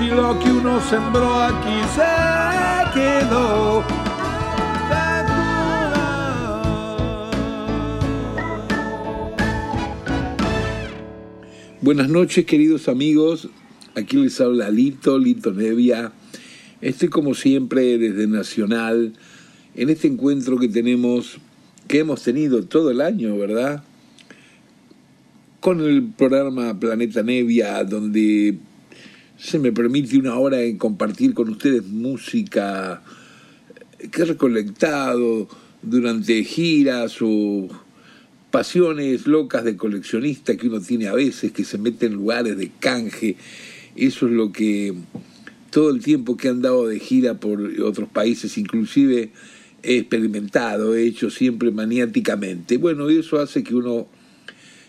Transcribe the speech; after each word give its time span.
si 0.00 0.06
lo 0.06 0.38
que 0.38 0.50
uno 0.50 0.80
sembró 0.88 1.42
aquí 1.42 1.78
se 1.94 2.98
quedó. 2.98 3.84
Buenas 11.82 12.08
noches 12.08 12.46
queridos 12.46 12.88
amigos, 12.88 13.50
aquí 13.94 14.16
les 14.16 14.40
habla 14.40 14.70
Lito, 14.70 15.18
Lito 15.18 15.52
Nevia. 15.52 16.12
Estoy 16.80 17.08
como 17.10 17.34
siempre 17.34 17.98
desde 17.98 18.26
Nacional 18.26 19.12
en 19.74 19.90
este 19.90 20.08
encuentro 20.08 20.58
que 20.58 20.68
tenemos, 20.68 21.36
que 21.88 21.98
hemos 21.98 22.22
tenido 22.22 22.64
todo 22.64 22.90
el 22.90 23.02
año, 23.02 23.36
¿verdad? 23.36 23.84
Con 25.60 25.82
el 25.82 26.04
programa 26.04 26.80
Planeta 26.80 27.22
Nevia, 27.22 27.84
donde 27.84 28.56
se 29.40 29.58
me 29.58 29.72
permite 29.72 30.18
una 30.18 30.36
hora 30.36 30.60
en 30.60 30.76
compartir 30.76 31.32
con 31.32 31.48
ustedes 31.48 31.84
música 31.86 33.02
que 34.10 34.22
he 34.22 34.24
recolectado 34.26 35.48
durante 35.82 36.44
giras 36.44 37.16
o 37.22 37.68
pasiones 38.50 39.26
locas 39.26 39.64
de 39.64 39.76
coleccionista 39.76 40.56
que 40.56 40.68
uno 40.68 40.80
tiene 40.80 41.08
a 41.08 41.14
veces, 41.14 41.52
que 41.52 41.64
se 41.64 41.78
mete 41.78 42.06
en 42.06 42.14
lugares 42.14 42.58
de 42.58 42.70
canje. 42.80 43.36
Eso 43.96 44.26
es 44.26 44.32
lo 44.32 44.52
que 44.52 44.94
todo 45.70 45.90
el 45.90 46.02
tiempo 46.02 46.36
que 46.36 46.48
he 46.48 46.50
andado 46.50 46.86
de 46.86 46.98
gira 46.98 47.34
por 47.34 47.62
otros 47.82 48.08
países, 48.10 48.58
inclusive 48.58 49.30
he 49.82 49.96
experimentado, 49.96 50.94
he 50.94 51.04
hecho 51.04 51.30
siempre 51.30 51.70
maniáticamente. 51.70 52.76
Bueno, 52.76 53.08
eso 53.08 53.40
hace 53.40 53.62
que 53.62 53.74
uno 53.74 54.06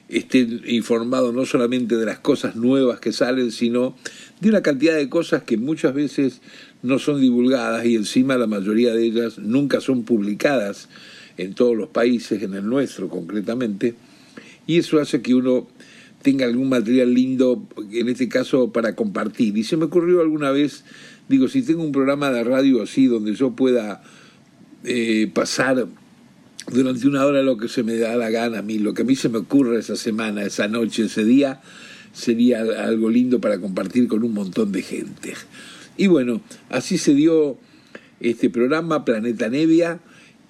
esté 0.09 0.45
informado 0.67 1.31
no 1.31 1.45
solamente 1.45 1.95
de 1.95 2.05
las 2.05 2.19
cosas 2.19 2.57
nuevas 2.57 2.99
que 2.99 3.13
salen, 3.13 3.51
sino 3.51 3.95
de 4.41 4.49
una 4.49 4.61
cantidad 4.61 4.95
de 4.95 5.07
cosas 5.07 5.43
que 5.43 5.55
muchas 5.55 5.93
veces 5.93 6.41
no 6.81 6.99
son 6.99 7.21
divulgadas 7.21 7.85
y 7.85 7.95
encima 7.95 8.37
la 8.37 8.47
mayoría 8.47 8.93
de 8.93 9.05
ellas 9.05 9.37
nunca 9.37 9.79
son 9.79 10.03
publicadas 10.03 10.89
en 11.37 11.53
todos 11.53 11.77
los 11.77 11.89
países, 11.89 12.41
en 12.41 12.55
el 12.55 12.65
nuestro 12.65 13.07
concretamente, 13.07 13.95
y 14.67 14.79
eso 14.79 14.99
hace 14.99 15.21
que 15.21 15.35
uno 15.35 15.67
tenga 16.21 16.45
algún 16.45 16.69
material 16.69 17.13
lindo, 17.13 17.67
en 17.91 18.09
este 18.09 18.29
caso 18.29 18.71
para 18.71 18.95
compartir. 18.95 19.57
Y 19.57 19.63
se 19.63 19.77
me 19.77 19.85
ocurrió 19.85 20.21
alguna 20.21 20.51
vez, 20.51 20.83
digo, 21.29 21.47
si 21.47 21.61
tengo 21.61 21.83
un 21.83 21.91
programa 21.91 22.31
de 22.31 22.43
radio 22.43 22.83
así 22.83 23.07
donde 23.07 23.33
yo 23.33 23.51
pueda 23.51 24.03
eh, 24.83 25.29
pasar 25.33 25.87
durante 26.71 27.07
una 27.07 27.25
hora 27.25 27.41
lo 27.41 27.57
que 27.57 27.67
se 27.67 27.83
me 27.83 27.97
da 27.97 28.15
la 28.15 28.29
gana 28.29 28.59
a 28.59 28.61
mí, 28.61 28.77
lo 28.77 28.93
que 28.93 29.01
a 29.01 29.05
mí 29.05 29.15
se 29.15 29.29
me 29.29 29.39
ocurre 29.39 29.79
esa 29.79 29.95
semana, 29.95 30.43
esa 30.43 30.67
noche, 30.67 31.05
ese 31.05 31.25
día, 31.25 31.61
sería 32.13 32.61
algo 32.61 33.09
lindo 33.09 33.39
para 33.39 33.59
compartir 33.59 34.07
con 34.07 34.23
un 34.23 34.33
montón 34.33 34.71
de 34.71 34.81
gente. 34.81 35.33
Y 35.97 36.07
bueno, 36.07 36.41
así 36.69 36.97
se 36.97 37.13
dio 37.13 37.57
este 38.19 38.49
programa 38.49 39.05
Planeta 39.05 39.49
Nevia, 39.49 39.99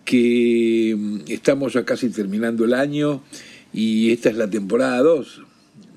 que 0.05 0.95
mm, 0.97 1.19
estamos 1.27 1.73
ya 1.73 1.85
casi 1.85 2.09
terminando 2.09 2.65
el 2.65 2.73
año 2.73 3.21
y 3.73 4.11
esta 4.11 4.29
es 4.29 4.37
la 4.37 4.49
temporada 4.49 4.99
2 4.99 5.41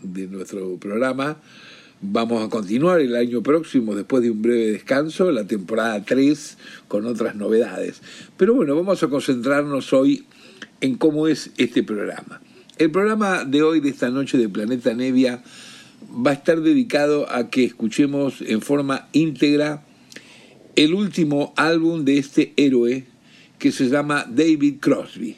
de 0.03 0.27
nuestro 0.29 0.77
programa. 0.77 1.39
Vamos 2.01 2.45
a 2.45 2.51
continuar 2.51 3.01
el 3.01 3.17
año 3.17 3.43
próximo, 3.43 3.95
después 3.95 4.23
de 4.23 4.31
un 4.31 4.43
breve 4.43 4.73
descanso, 4.73 5.33
la 5.33 5.47
temporada 5.47 6.05
3 6.05 6.59
con 6.87 7.07
otras 7.07 7.35
novedades. 7.35 8.03
Pero 8.37 8.55
bueno, 8.55 8.77
vamos 8.77 9.03
a 9.03 9.09
concentrarnos 9.09 9.93
hoy 9.93 10.27
en 10.81 10.97
cómo 10.97 11.29
es 11.29 11.51
este 11.57 11.83
programa. 11.83 12.41
El 12.77 12.91
programa 12.91 13.45
de 13.45 13.63
hoy, 13.63 13.79
de 13.79 13.91
esta 13.91 14.11
noche 14.11 14.37
de 14.37 14.49
Planeta 14.49 14.95
Nevia, 14.95 15.45
va 16.11 16.33
a 16.33 16.35
estar 16.35 16.61
dedicado 16.61 17.31
a 17.31 17.49
que 17.49 17.63
escuchemos 17.63 18.41
en 18.41 18.63
forma 18.63 19.07
íntegra 19.13 19.85
el 20.75 20.93
último 20.93 21.55
álbum 21.57 22.05
de 22.05 22.19
este 22.19 22.53
héroe 22.57 23.05
que 23.61 23.71
se 23.71 23.89
llama 23.89 24.27
David 24.29 24.79
Crosby. 24.81 25.37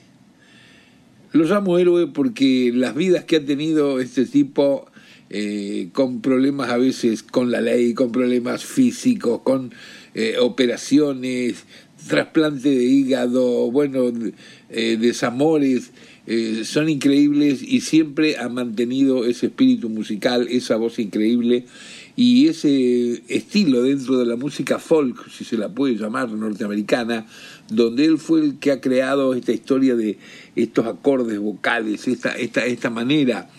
Lo 1.33 1.45
llamo 1.45 1.77
héroe 1.77 2.07
porque 2.07 2.73
las 2.75 2.95
vidas 2.95 3.25
que 3.25 3.37
ha 3.37 3.45
tenido 3.45 4.01
este 4.01 4.25
tipo 4.25 4.87
eh, 5.29 5.91
con 5.93 6.23
problemas 6.23 6.71
a 6.71 6.79
veces 6.79 7.23
con 7.23 7.51
la 7.51 7.61
ley, 7.61 7.93
con 7.93 8.13
problemas 8.13 8.65
físicos, 8.65 9.43
con 9.43 9.75
eh, 10.15 10.37
operaciones, 10.41 11.67
trasplante 12.09 12.71
de 12.71 12.85
hígado, 12.85 13.71
bueno, 13.71 14.11
eh, 14.71 14.97
desamores, 14.99 15.91
son 16.65 16.89
increíbles 16.89 17.63
y 17.63 17.81
siempre 17.83 18.37
ha 18.37 18.49
mantenido 18.49 19.25
ese 19.25 19.47
espíritu 19.47 19.89
musical, 19.89 20.49
esa 20.51 20.77
voz 20.77 20.99
increíble 20.99 21.67
y 22.17 22.49
ese 22.49 23.23
estilo 23.29 23.83
dentro 23.83 24.19
de 24.19 24.25
la 24.25 24.37
música 24.37 24.79
folk, 24.79 25.31
si 25.31 25.45
se 25.45 25.59
la 25.59 25.69
puede 25.69 25.97
llamar 25.97 26.31
norteamericana, 26.31 27.27
donde 27.69 28.07
él 28.07 28.17
fue 28.17 28.41
el 28.41 28.59
que 28.59 28.73
ha 28.73 28.81
creado 28.81 29.35
esta 29.35 29.53
historia 29.53 29.95
de 29.95 30.19
estos 30.57 30.87
acordes 30.87 31.39
vocales, 31.39 32.09
esta, 32.09 32.31
esta, 32.31 32.65
esta 32.65 32.89
manera. 32.89 33.51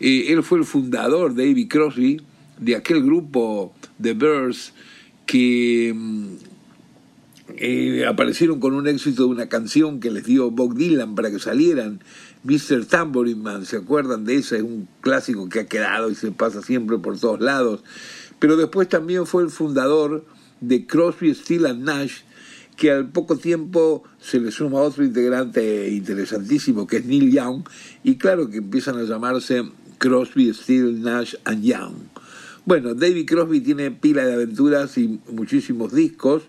Eh, 0.00 0.26
él 0.28 0.42
fue 0.42 0.58
el 0.58 0.66
fundador, 0.66 1.34
David 1.34 1.66
Crosby, 1.68 2.20
de 2.60 2.76
aquel 2.76 3.02
grupo 3.02 3.74
The 4.00 4.12
Birds 4.12 4.74
que 5.24 5.92
mm, 5.94 6.53
eh, 7.48 8.06
aparecieron 8.06 8.58
con 8.58 8.74
un 8.74 8.88
éxito 8.88 9.24
de 9.24 9.28
una 9.28 9.48
canción 9.48 10.00
que 10.00 10.10
les 10.10 10.24
dio 10.24 10.50
Bob 10.50 10.74
Dylan 10.74 11.14
para 11.14 11.30
que 11.30 11.38
salieran, 11.38 12.00
Mr. 12.44 12.86
Tambourine 12.86 13.42
Man, 13.42 13.66
¿se 13.66 13.76
acuerdan 13.76 14.24
de 14.24 14.36
esa? 14.36 14.56
Es 14.56 14.62
un 14.62 14.88
clásico 15.00 15.48
que 15.48 15.60
ha 15.60 15.66
quedado 15.66 16.10
y 16.10 16.14
se 16.14 16.30
pasa 16.32 16.62
siempre 16.62 16.98
por 16.98 17.18
todos 17.18 17.40
lados. 17.40 17.82
Pero 18.38 18.56
después 18.56 18.88
también 18.88 19.26
fue 19.26 19.42
el 19.42 19.50
fundador 19.50 20.24
de 20.60 20.86
Crosby, 20.86 21.34
Steel 21.34 21.66
and 21.66 21.84
Nash, 21.84 22.20
que 22.76 22.90
al 22.90 23.08
poco 23.10 23.36
tiempo 23.36 24.02
se 24.20 24.40
le 24.40 24.50
suma 24.50 24.80
otro 24.80 25.04
integrante 25.04 25.90
interesantísimo 25.90 26.86
que 26.86 26.96
es 26.98 27.04
Neil 27.04 27.30
Young, 27.30 27.62
y 28.02 28.16
claro 28.16 28.50
que 28.50 28.58
empiezan 28.58 28.98
a 28.98 29.04
llamarse 29.04 29.64
Crosby, 29.98 30.52
Steel, 30.52 31.02
Nash 31.02 31.34
and 31.44 31.62
Young. 31.62 31.94
Bueno, 32.66 32.94
David 32.94 33.26
Crosby 33.26 33.60
tiene 33.60 33.90
pila 33.90 34.24
de 34.24 34.32
aventuras 34.32 34.96
y 34.96 35.20
muchísimos 35.30 35.92
discos. 35.92 36.44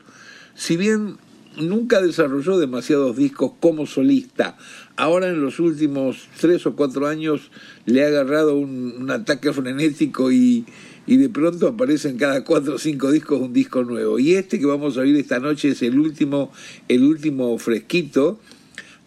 Si 0.55 0.77
bien 0.77 1.17
nunca 1.57 2.01
desarrolló 2.01 2.57
demasiados 2.57 3.15
discos 3.15 3.53
como 3.59 3.85
solista, 3.85 4.57
ahora 4.95 5.29
en 5.29 5.41
los 5.41 5.59
últimos 5.59 6.27
tres 6.39 6.65
o 6.65 6.75
cuatro 6.75 7.07
años 7.07 7.51
le 7.85 8.03
ha 8.03 8.07
agarrado 8.07 8.57
un, 8.57 9.09
ataque 9.11 9.53
frenético 9.53 10.31
y, 10.31 10.65
y 11.05 11.17
de 11.17 11.29
pronto 11.29 11.67
aparece 11.67 12.09
en 12.09 12.17
cada 12.17 12.43
cuatro 12.43 12.75
o 12.75 12.77
cinco 12.79 13.11
discos 13.11 13.41
un 13.41 13.53
disco 13.53 13.83
nuevo. 13.83 14.17
Y 14.19 14.35
este 14.35 14.59
que 14.59 14.65
vamos 14.65 14.97
a 14.97 15.01
oír 15.01 15.15
esta 15.15 15.39
noche 15.39 15.69
es 15.69 15.81
el 15.81 15.99
último, 15.99 16.51
el 16.87 17.03
último 17.03 17.57
fresquito 17.57 18.39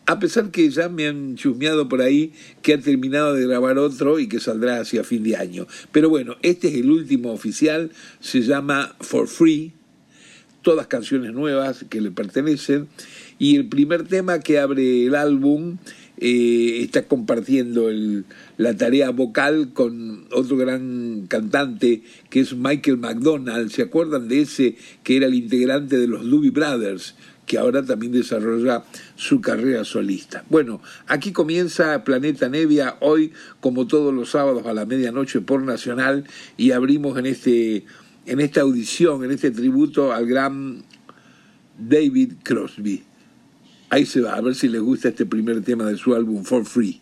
a 0.09 0.19
pesar 0.19 0.51
que 0.51 0.71
ya 0.71 0.89
me 0.89 1.07
han 1.07 1.37
chusmeado 1.37 1.87
por 1.87 2.01
ahí 2.01 2.33
que 2.63 2.73
ha 2.73 2.81
terminado 2.81 3.35
de 3.35 3.47
grabar 3.47 3.77
otro 3.77 4.19
y 4.19 4.27
que 4.27 4.41
saldrá 4.41 4.81
hacia 4.81 5.05
fin 5.05 5.23
de 5.23 5.37
año. 5.37 5.67
Pero 5.93 6.09
bueno, 6.09 6.37
este 6.41 6.69
es 6.69 6.77
el 6.77 6.91
último 6.91 7.31
oficial, 7.31 7.91
se 8.19 8.41
llama 8.41 8.97
For 9.01 9.29
Free, 9.29 9.75
todas 10.63 10.87
canciones 10.87 11.33
nuevas 11.33 11.85
que 11.89 12.01
le 12.01 12.11
pertenecen, 12.11 12.89
y 13.39 13.57
el 13.57 13.69
primer 13.69 14.05
tema 14.05 14.41
que 14.41 14.59
abre 14.59 15.07
el 15.07 15.15
álbum 15.15 15.79
eh, 16.21 16.81
está 16.83 17.07
compartiendo 17.07 17.89
la 18.57 18.77
tarea 18.77 19.11
vocal 19.11 19.73
con 19.73 20.27
otro 20.33 20.57
gran 20.57 21.27
cantante 21.29 22.03
que 22.29 22.41
es 22.41 22.57
Michael 22.57 22.99
McDonald. 22.99 23.71
¿Se 23.71 23.83
acuerdan 23.83 24.27
de 24.27 24.41
ese 24.41 24.77
que 25.05 25.17
era 25.17 25.27
el 25.27 25.35
integrante 25.35 25.97
de 25.97 26.09
los 26.09 26.29
Doobie 26.29 26.51
Brothers? 26.51 27.15
que 27.49 27.57
ahora 27.57 27.83
también 27.83 28.13
desarrolla 28.13 28.85
su 29.17 29.41
carrera 29.41 29.83
solista. 29.83 30.45
Bueno, 30.51 30.83
aquí 31.07 31.33
comienza 31.33 32.05
Planeta 32.05 32.49
Nevia, 32.51 32.99
hoy 33.01 33.33
como 33.61 33.87
todos 33.87 34.13
los 34.13 34.31
sábados 34.31 34.67
a 34.67 34.75
la 34.75 34.85
medianoche 34.85 35.41
por 35.41 35.63
Nacional, 35.63 36.25
y 36.59 36.73
abrimos 36.73 37.19
en, 37.19 37.25
este, 37.25 37.87
en 38.29 38.41
esta 38.41 38.61
audición, 38.61 39.25
en 39.25 39.31
este 39.31 39.51
tributo 39.51 40.13
al 40.13 40.27
gran 40.27 40.85
David 41.79 42.35
Crosby. 42.43 43.03
Ahí 43.89 44.05
se 44.05 44.21
va, 44.21 44.35
a 44.35 44.41
ver 44.43 44.55
si 44.55 44.69
les 44.69 44.83
gusta 44.83 45.09
este 45.09 45.25
primer 45.25 45.63
tema 45.63 45.85
de 45.85 45.97
su 45.97 46.15
álbum 46.15 46.45
For 46.45 46.65
Free. 46.65 47.01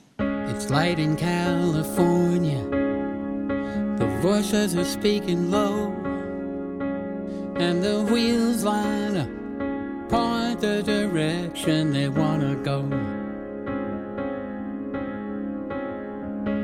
It's 0.48 0.70
light 0.70 1.00
in 1.00 1.16
California. 1.16 2.62
The 3.98 4.06
voices 4.22 4.76
are 4.76 4.84
speaking 4.84 5.50
low. 5.50 5.92
And 7.58 7.82
the 7.82 8.04
wheels 8.04 8.62
line 8.62 9.16
up, 9.16 9.28
point 10.08 10.60
the 10.60 10.82
direction 10.84 11.92
they 11.92 12.08
wanna 12.08 12.54
go. 12.62 12.82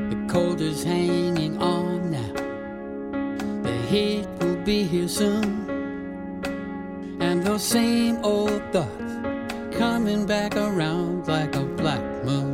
The 0.09 0.25
cold 0.31 0.61
is 0.61 0.83
hanging 0.85 1.57
on 1.57 2.11
now. 2.11 2.33
The 3.63 3.75
heat 3.89 4.32
be 4.65 4.83
here 4.83 5.07
soon. 5.09 5.69
And 7.19 7.43
those 7.43 7.63
same 7.63 8.23
old 8.23 8.61
thoughts 8.71 9.77
coming 9.77 10.25
back 10.25 10.55
around 10.55 11.27
like 11.27 11.55
a 11.55 11.65
black 11.65 12.01
moon. 12.23 12.53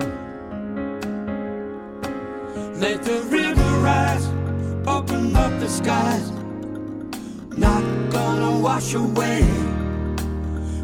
Let 2.79 3.03
the 3.03 3.21
river 3.29 3.79
rise, 3.79 4.25
open 4.87 5.35
up 5.35 5.59
the 5.59 5.69
skies. 5.69 6.31
Not 7.55 7.83
gonna 8.09 8.59
wash 8.59 8.95
away. 8.95 9.45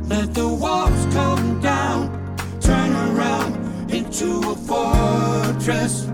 Let 0.07 0.33
the 0.35 0.47
walls 0.47 1.05
come 1.11 1.59
down, 1.59 2.35
turn 2.59 2.91
around 2.93 3.91
into 3.91 4.51
a 4.51 4.55
fortress. 4.55 6.07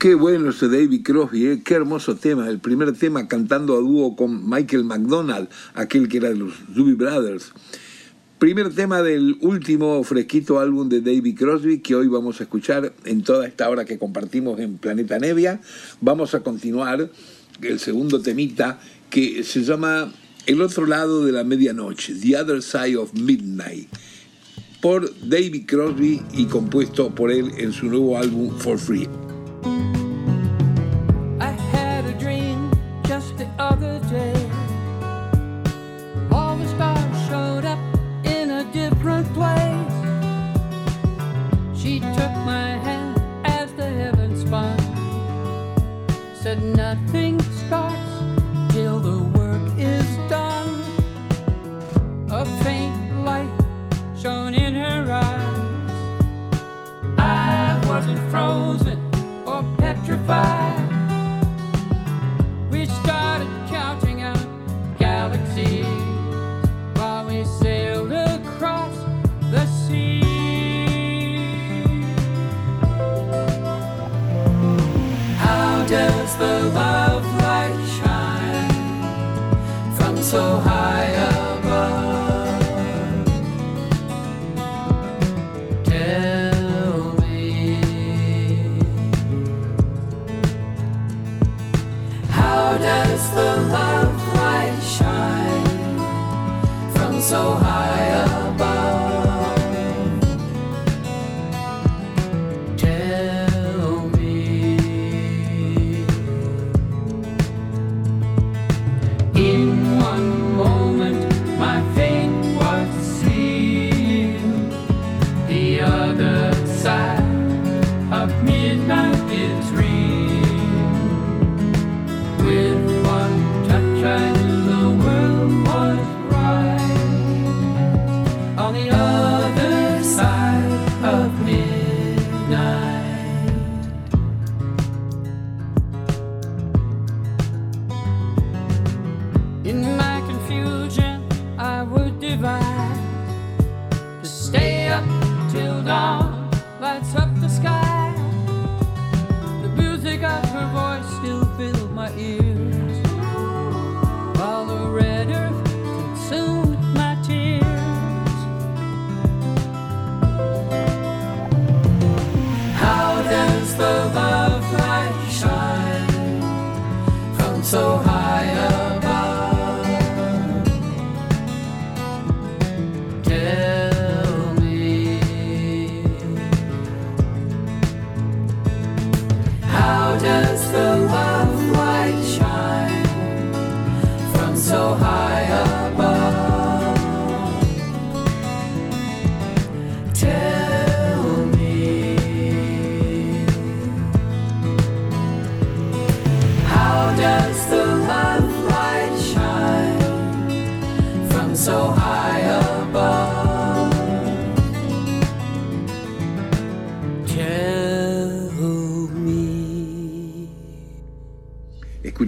Qué 0.00 0.14
bueno 0.14 0.48
ese 0.48 0.68
David 0.68 1.02
Crosby, 1.02 1.46
¿eh? 1.46 1.60
qué 1.62 1.74
hermoso 1.74 2.16
tema. 2.16 2.48
El 2.48 2.58
primer 2.58 2.90
tema 2.94 3.28
cantando 3.28 3.76
a 3.76 3.80
dúo 3.80 4.16
con 4.16 4.48
Michael 4.48 4.84
McDonald, 4.84 5.50
aquel 5.74 6.08
que 6.08 6.16
era 6.16 6.30
de 6.30 6.36
los 6.36 6.54
Doobie 6.74 6.94
Brothers. 6.94 7.52
Primer 8.38 8.74
tema 8.74 9.02
del 9.02 9.36
último 9.42 10.02
fresquito 10.02 10.58
álbum 10.58 10.88
de 10.88 11.02
David 11.02 11.36
Crosby 11.36 11.80
que 11.80 11.94
hoy 11.96 12.06
vamos 12.06 12.40
a 12.40 12.44
escuchar 12.44 12.94
en 13.04 13.22
toda 13.22 13.46
esta 13.46 13.68
hora 13.68 13.84
que 13.84 13.98
compartimos 13.98 14.58
en 14.58 14.78
Planeta 14.78 15.18
Nevia. 15.18 15.60
Vamos 16.00 16.34
a 16.34 16.40
continuar 16.40 17.10
el 17.60 17.78
segundo 17.78 18.22
temita 18.22 18.80
que 19.10 19.44
se 19.44 19.64
llama 19.64 20.14
El 20.46 20.62
otro 20.62 20.86
lado 20.86 21.26
de 21.26 21.32
la 21.32 21.44
medianoche, 21.44 22.14
The 22.14 22.38
Other 22.38 22.62
Side 22.62 22.96
of 22.96 23.12
Midnight, 23.12 23.90
por 24.80 25.12
David 25.28 25.66
Crosby 25.66 26.22
y 26.32 26.46
compuesto 26.46 27.14
por 27.14 27.30
él 27.30 27.52
en 27.58 27.74
su 27.74 27.84
nuevo 27.84 28.16
álbum 28.16 28.58
For 28.58 28.78
Free. 28.78 29.06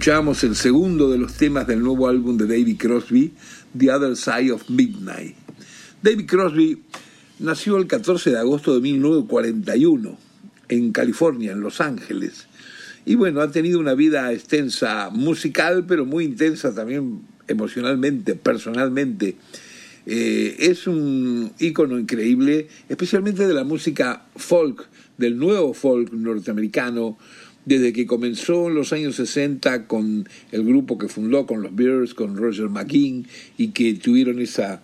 Escuchábamos 0.03 0.43
el 0.43 0.57
segundo 0.57 1.09
de 1.09 1.17
los 1.17 1.35
temas 1.35 1.65
del 1.65 1.81
nuevo 1.81 2.09
álbum 2.09 2.35
de 2.35 2.45
David 2.45 2.75
Crosby, 2.77 3.31
The 3.77 3.89
Other 3.89 4.17
Side 4.17 4.51
of 4.51 4.69
Midnight. 4.69 5.33
David 6.01 6.25
Crosby 6.25 6.83
nació 7.39 7.77
el 7.77 7.87
14 7.87 8.31
de 8.31 8.37
agosto 8.37 8.75
de 8.75 8.81
1941 8.81 10.17
en 10.67 10.91
California, 10.91 11.53
en 11.53 11.61
Los 11.61 11.79
Ángeles. 11.79 12.47
Y 13.05 13.15
bueno, 13.15 13.39
ha 13.39 13.49
tenido 13.51 13.79
una 13.79 13.93
vida 13.93 14.33
extensa 14.33 15.09
musical, 15.09 15.85
pero 15.87 16.03
muy 16.05 16.25
intensa 16.25 16.75
también 16.75 17.21
emocionalmente, 17.47 18.35
personalmente. 18.35 19.37
Eh, 20.05 20.57
es 20.59 20.85
un 20.85 21.53
ícono 21.59 21.97
increíble, 21.97 22.67
especialmente 22.89 23.47
de 23.47 23.53
la 23.53 23.63
música 23.63 24.25
folk, 24.35 24.85
del 25.17 25.37
nuevo 25.37 25.73
folk 25.73 26.11
norteamericano, 26.11 27.17
desde 27.65 27.93
que 27.93 28.05
comenzó 28.05 28.67
en 28.67 28.75
los 28.75 28.93
años 28.93 29.15
60 29.15 29.87
con 29.87 30.27
el 30.51 30.63
grupo 30.63 30.97
que 30.97 31.07
fundó, 31.07 31.45
con 31.45 31.61
los 31.61 31.75
Bears, 31.75 32.13
con 32.13 32.35
Roger 32.35 32.69
McKean, 32.69 33.25
y 33.57 33.69
que 33.69 33.93
tuvieron 33.93 34.39
esa, 34.39 34.81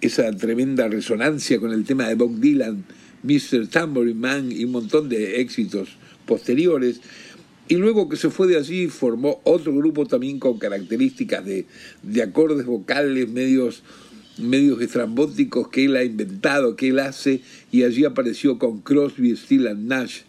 esa 0.00 0.32
tremenda 0.36 0.88
resonancia 0.88 1.60
con 1.60 1.72
el 1.72 1.84
tema 1.84 2.08
de 2.08 2.14
Bob 2.14 2.38
Dylan, 2.38 2.84
Mr. 3.22 3.68
Tambourine 3.68 4.18
Man 4.18 4.52
y 4.52 4.64
un 4.64 4.72
montón 4.72 5.08
de 5.08 5.40
éxitos 5.40 5.90
posteriores. 6.26 7.00
Y 7.68 7.76
luego 7.76 8.08
que 8.08 8.16
se 8.16 8.30
fue 8.30 8.48
de 8.48 8.56
allí 8.56 8.88
formó 8.88 9.40
otro 9.44 9.72
grupo 9.74 10.04
también 10.04 10.38
con 10.40 10.58
características 10.58 11.44
de, 11.44 11.66
de 12.02 12.22
acordes 12.22 12.66
vocales 12.66 13.28
medios, 13.28 13.84
medios 14.36 14.80
estrambóticos 14.82 15.68
que 15.68 15.84
él 15.84 15.96
ha 15.96 16.02
inventado, 16.02 16.74
que 16.74 16.88
él 16.88 16.98
hace, 16.98 17.40
y 17.70 17.84
allí 17.84 18.04
apareció 18.04 18.58
con 18.58 18.80
Crosby, 18.80 19.36
Still 19.36 19.68
and 19.68 19.86
Nash, 19.86 20.22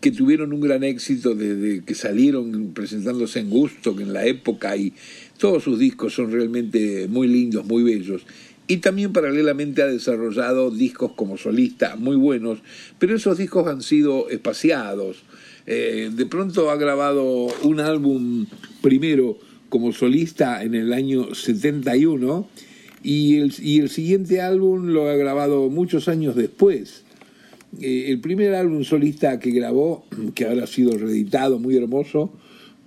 que 0.00 0.10
tuvieron 0.10 0.52
un 0.52 0.60
gran 0.60 0.82
éxito 0.82 1.34
desde 1.34 1.84
que 1.84 1.94
salieron 1.94 2.72
presentándose 2.72 3.40
en 3.40 3.50
Gusto, 3.50 3.94
en 4.00 4.12
la 4.12 4.26
época, 4.26 4.76
y 4.76 4.92
todos 5.38 5.64
sus 5.64 5.78
discos 5.78 6.14
son 6.14 6.32
realmente 6.32 7.06
muy 7.08 7.28
lindos, 7.28 7.66
muy 7.66 7.82
bellos. 7.82 8.22
Y 8.66 8.78
también 8.78 9.12
paralelamente 9.12 9.82
ha 9.82 9.86
desarrollado 9.86 10.70
discos 10.70 11.12
como 11.12 11.36
solista 11.36 11.96
muy 11.96 12.16
buenos, 12.16 12.60
pero 12.98 13.16
esos 13.16 13.36
discos 13.36 13.66
han 13.66 13.82
sido 13.82 14.30
espaciados. 14.30 15.24
Eh, 15.66 16.10
de 16.14 16.26
pronto 16.26 16.70
ha 16.70 16.76
grabado 16.76 17.48
un 17.62 17.80
álbum 17.80 18.46
primero 18.80 19.38
como 19.68 19.92
solista 19.92 20.62
en 20.62 20.74
el 20.74 20.92
año 20.92 21.34
71 21.34 22.48
y 23.02 23.38
el, 23.38 23.54
y 23.60 23.80
el 23.80 23.90
siguiente 23.90 24.40
álbum 24.40 24.86
lo 24.86 25.08
ha 25.08 25.16
grabado 25.16 25.68
muchos 25.68 26.08
años 26.08 26.36
después. 26.36 27.04
Eh, 27.78 28.06
el 28.08 28.20
primer 28.20 28.54
álbum 28.54 28.82
solista 28.82 29.38
que 29.38 29.50
grabó, 29.52 30.04
que 30.34 30.46
ahora 30.46 30.64
ha 30.64 30.66
sido 30.66 30.96
reeditado, 30.98 31.58
muy 31.58 31.76
hermoso, 31.76 32.32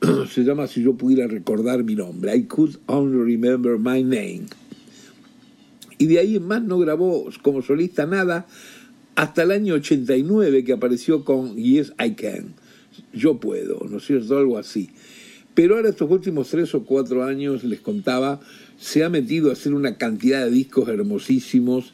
se 0.30 0.44
llama 0.44 0.68
Si 0.68 0.84
yo 0.84 0.96
pudiera 0.96 1.28
recordar 1.28 1.84
mi 1.84 1.96
nombre, 1.96 2.36
I 2.36 2.44
Could 2.44 2.78
Only 2.88 3.36
Remember 3.36 3.78
My 3.78 4.04
Name. 4.04 4.44
Y 5.98 6.08
de 6.08 6.20
ahí 6.20 6.36
en 6.36 6.44
más 6.44 6.62
no 6.64 6.80
grabó 6.80 7.30
como 7.42 7.62
solista 7.62 8.06
nada 8.06 8.46
hasta 9.16 9.44
el 9.44 9.52
año 9.52 9.76
89 9.76 10.64
que 10.64 10.74
apareció 10.74 11.24
con 11.24 11.56
Yes 11.56 11.94
I 12.04 12.12
Can, 12.12 12.56
Yo 13.14 13.40
Puedo, 13.40 13.86
¿no 13.90 13.98
es 13.98 14.06
cierto? 14.06 14.38
Algo 14.38 14.58
así. 14.58 14.90
Pero 15.54 15.76
ahora 15.76 15.90
estos 15.90 16.10
últimos 16.10 16.50
tres 16.50 16.74
o 16.74 16.84
cuatro 16.84 17.24
años, 17.24 17.64
les 17.64 17.80
contaba, 17.80 18.42
se 18.78 19.04
ha 19.04 19.10
metido 19.10 19.50
a 19.50 19.54
hacer 19.54 19.74
una 19.74 19.98
cantidad 19.98 20.44
de 20.44 20.52
discos 20.52 20.90
hermosísimos 20.90 21.94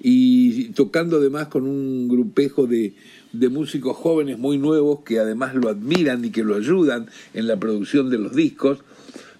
y 0.00 0.70
tocando 0.70 1.18
además 1.18 1.48
con 1.48 1.66
un 1.66 2.08
grupejo 2.08 2.66
de, 2.66 2.94
de 3.32 3.48
músicos 3.48 3.96
jóvenes 3.96 4.38
muy 4.38 4.58
nuevos 4.58 5.00
que 5.04 5.18
además 5.18 5.54
lo 5.54 5.68
admiran 5.68 6.24
y 6.24 6.30
que 6.30 6.42
lo 6.42 6.56
ayudan 6.56 7.08
en 7.34 7.46
la 7.46 7.58
producción 7.58 8.10
de 8.10 8.18
los 8.18 8.34
discos. 8.34 8.78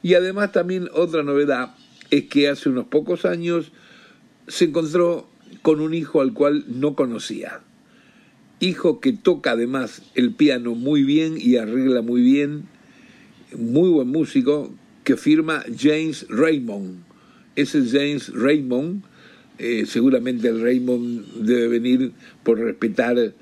Y 0.03 0.15
además 0.15 0.53
también 0.53 0.89
otra 0.95 1.23
novedad 1.23 1.75
es 2.11 2.25
que 2.25 2.49
hace 2.49 2.69
unos 2.69 2.87
pocos 2.87 3.25
años 3.25 3.73
se 4.49 4.67
encontró 4.67 5.29
con 5.63 5.81
un 5.81 5.95
hijo 5.95 6.21
al 6.21 6.33
cual 6.33 6.65
no 6.69 6.95
conocía. 6.95 7.61
Hijo 8.61 9.01
que 9.01 9.13
toca 9.13 9.53
además 9.53 10.03
el 10.15 10.35
piano 10.35 10.75
muy 10.75 11.03
bien 11.03 11.37
y 11.39 11.57
arregla 11.57 12.03
muy 12.03 12.21
bien, 12.21 12.65
muy 13.57 13.89
buen 13.89 14.09
músico, 14.09 14.73
que 15.05 15.17
firma 15.17 15.65
James 15.79 16.27
Raymond. 16.29 16.99
Ese 17.57 17.83
James 17.91 18.33
Raymond, 18.33 19.03
eh, 19.61 19.85
seguramente 19.87 20.49
el 20.49 20.63
Raymond 20.63 21.45
debe 21.45 21.69
venir 21.69 22.13
por 22.43 22.59
respetar 22.59 23.35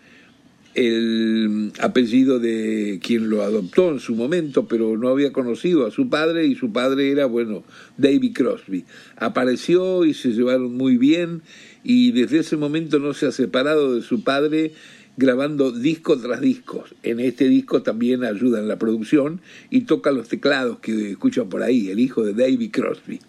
el 0.74 1.72
apellido 1.80 2.38
de 2.38 3.00
quien 3.02 3.30
lo 3.30 3.42
adoptó 3.42 3.90
en 3.90 4.00
su 4.00 4.14
momento, 4.14 4.66
pero 4.68 4.96
no 4.96 5.08
había 5.08 5.32
conocido 5.32 5.86
a 5.86 5.90
su 5.90 6.08
padre 6.08 6.46
y 6.46 6.54
su 6.54 6.72
padre 6.72 7.10
era, 7.10 7.26
bueno, 7.26 7.64
David 7.96 8.32
Crosby. 8.34 8.84
Apareció 9.16 10.04
y 10.04 10.14
se 10.14 10.32
llevaron 10.32 10.76
muy 10.76 10.96
bien 10.96 11.42
y 11.84 12.12
desde 12.12 12.40
ese 12.40 12.56
momento 12.56 12.98
no 12.98 13.14
se 13.14 13.26
ha 13.26 13.32
separado 13.32 13.94
de 13.94 14.02
su 14.02 14.24
padre 14.24 14.72
grabando 15.16 15.72
disco 15.72 16.18
tras 16.18 16.40
disco. 16.40 16.84
En 17.02 17.18
este 17.20 17.48
disco 17.48 17.82
también 17.82 18.24
ayuda 18.24 18.60
en 18.60 18.68
la 18.68 18.78
producción 18.78 19.40
y 19.70 19.82
toca 19.82 20.12
los 20.12 20.28
teclados 20.28 20.78
que 20.80 21.10
escuchan 21.10 21.48
por 21.48 21.62
ahí, 21.62 21.90
el 21.90 21.98
hijo 21.98 22.24
de 22.24 22.34
David 22.34 22.70
Crosby. 22.70 23.20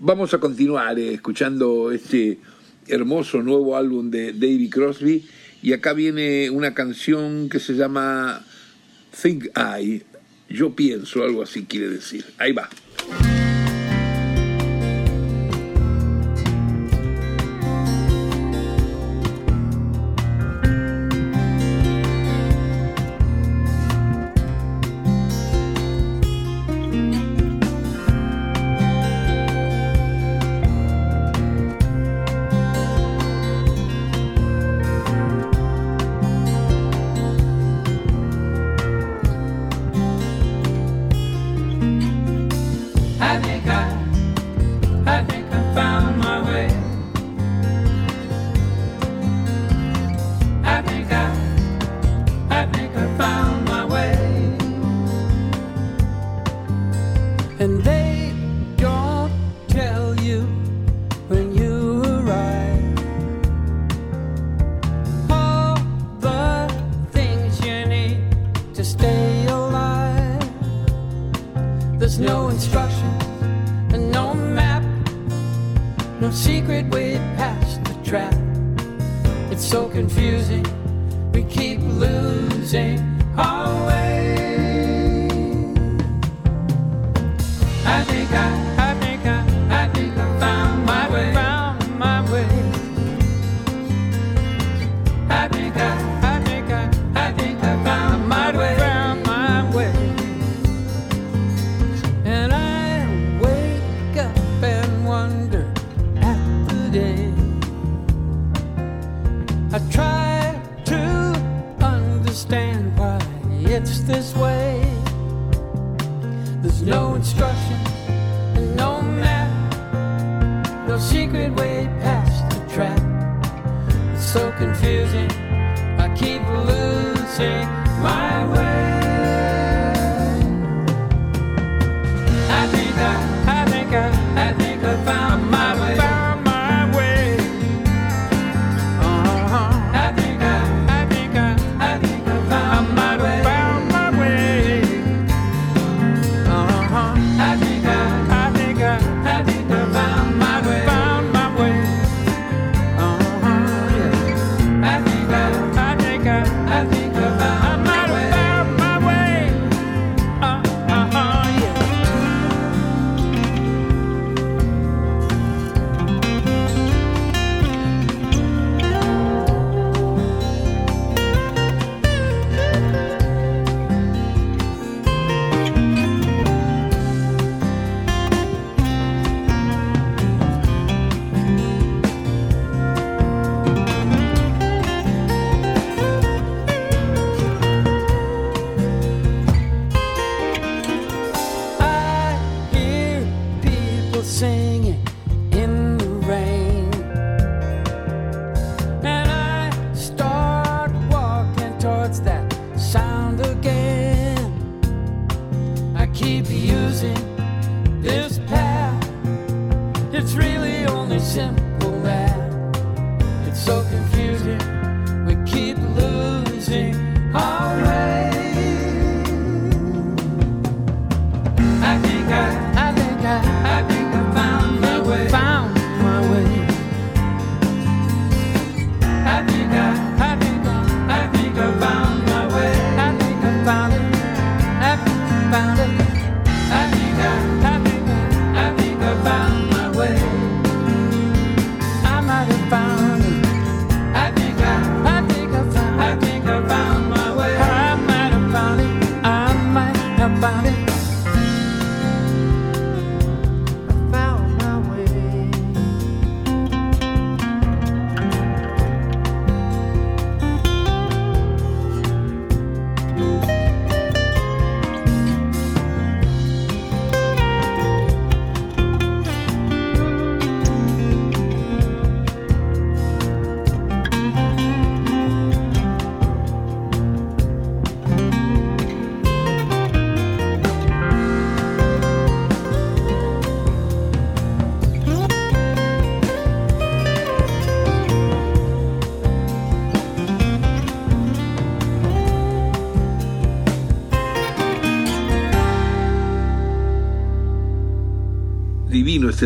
Vamos 0.00 0.32
a 0.32 0.38
continuar 0.38 0.96
eh, 0.96 1.14
escuchando 1.14 1.90
este 1.90 2.38
hermoso 2.86 3.42
nuevo 3.42 3.76
álbum 3.76 4.12
de 4.12 4.32
David 4.32 4.70
Crosby 4.70 5.26
y 5.60 5.72
acá 5.72 5.92
viene 5.92 6.50
una 6.50 6.72
canción 6.72 7.48
que 7.48 7.58
se 7.58 7.74
llama 7.74 8.44
Think 9.20 9.46
I, 9.56 10.04
yo 10.48 10.76
pienso, 10.76 11.24
algo 11.24 11.42
así 11.42 11.64
quiere 11.64 11.88
decir. 11.88 12.24
Ahí 12.38 12.52
va. 12.52 12.68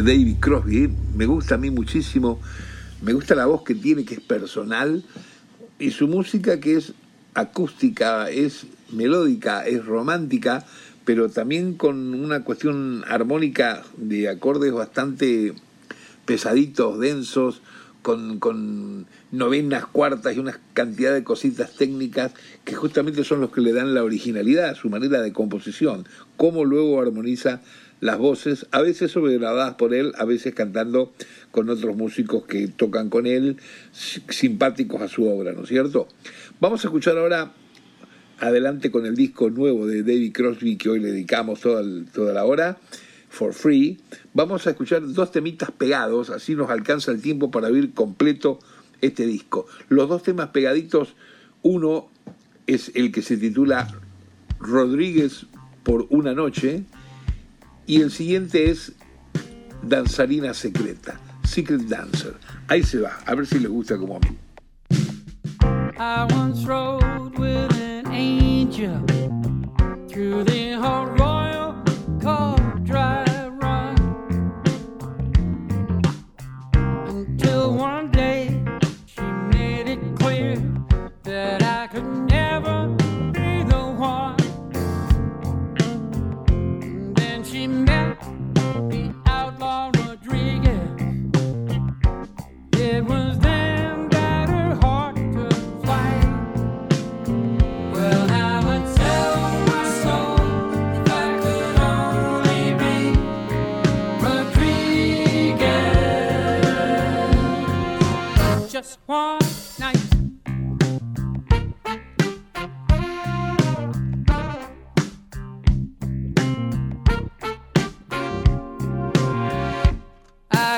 David 0.03 0.37
Crosby, 0.41 0.85
¿eh? 0.85 0.91
me 1.15 1.27
gusta 1.27 1.55
a 1.55 1.59
mí 1.59 1.71
muchísimo, 1.71 2.41
me 3.03 3.13
gusta 3.13 3.37
la 3.37 3.47
voz 3.47 3.63
que 3.63 3.75
tiene, 3.75 4.05
que 4.05 4.15
es 4.15 4.21
personal, 4.21 5.05
y 5.79 5.93
su 5.93 6.09
música 6.09 6.59
que 6.59 6.77
es 6.77 6.93
acústica, 7.35 8.29
es 8.29 8.67
melódica, 8.91 9.65
es 9.65 9.85
romántica, 9.85 10.67
pero 11.05 11.29
también 11.29 11.75
con 11.75 12.15
una 12.15 12.43
cuestión 12.43 13.05
armónica 13.07 13.85
de 13.97 14.29
acordes 14.29 14.73
bastante 14.73 15.55
pesaditos, 16.27 16.99
densos, 16.99 17.63
con, 18.03 18.41
con 18.41 19.07
novenas, 19.31 19.87
cuartas 19.87 20.37
y 20.37 20.41
una 20.41 20.59
cantidad 20.75 21.15
de 21.15 21.23
cositas 21.23 21.77
técnicas 21.77 22.33
que 22.65 22.75
justamente 22.75 23.23
son 23.23 23.41
los 23.41 23.53
que 23.53 23.61
le 23.61 23.73
dan 23.73 23.95
la 23.95 24.03
originalidad, 24.03 24.75
su 24.75 24.91
manera 24.91 25.21
de 25.23 25.33
composición, 25.33 26.07
cómo 26.37 26.65
luego 26.65 27.01
armoniza 27.01 27.61
las 28.03 28.19
voces, 28.19 28.67
a 28.73 28.83
veces 28.83 29.13
sobregrabadas 29.13 29.77
por 29.77 29.95
él, 29.95 30.13
a 30.19 30.25
veces 30.25 30.55
cantando 30.55 31.13
con 31.53 31.71
otros 31.71 31.97
músicos 31.97 32.45
que 32.47 32.67
tocan 32.67 33.09
con 33.09 33.27
él, 33.27 33.59
si- 33.93 34.21
simpáticos 34.29 35.01
a 35.01 35.07
su 35.07 35.25
obra, 35.25 35.53
¿no 35.53 35.63
es 35.63 35.69
cierto? 35.69 36.09
Vamos 36.61 36.85
a 36.85 36.89
escuchar 36.89 37.17
ahora 37.17 37.53
adelante 38.41 38.91
con 38.91 39.07
el 39.07 39.15
disco 39.15 39.51
nuevo 39.51 39.87
de 39.87 40.03
David 40.03 40.33
Crosby 40.33 40.77
que 40.77 40.89
hoy 40.89 40.99
le 40.99 41.13
dedicamos 41.13 41.61
toda, 41.61 41.85
toda 42.13 42.33
la 42.33 42.45
hora, 42.45 42.77
For 43.29 43.55
Free. 43.55 44.01
Vamos 44.35 44.67
a 44.67 44.71
escuchar 44.71 45.01
dos 45.13 45.31
temitas 45.31 45.71
pegados, 45.71 46.29
así 46.31 46.57
nos 46.57 46.71
alcanza 46.71 47.13
el 47.13 47.23
tiempo 47.23 47.53
para 47.53 47.69
oír 47.69 47.93
completo 47.95 48.59
este 49.01 49.27
disco. 49.27 49.67
Los 49.89 50.09
dos 50.09 50.25
temas 50.25 50.49
pegaditos, 50.49 51.15
uno 51.63 52.09
es 52.67 52.91
el 52.97 53.13
que 53.13 53.23
se 53.23 53.37
titula 53.37 53.87
Rodríguez 54.59 55.47
por 55.85 56.07
una 56.11 56.35
noche 56.35 56.83
y 57.93 58.01
el 58.01 58.11
siguiente 58.11 58.71
es 58.71 58.93
Danzarina 59.83 60.55
Secreta, 60.55 61.21
Secret 61.45 61.83
Dancer. 61.83 62.37
Ahí 62.67 62.83
se 62.83 63.01
va, 63.01 63.19
a 63.27 63.35
ver 63.35 63.47
si 63.47 63.59
les 63.59 63.71
gusta 63.71 63.99
como 63.99 64.17
a 64.17 64.21
mí. 64.21 64.39
I 109.15 109.93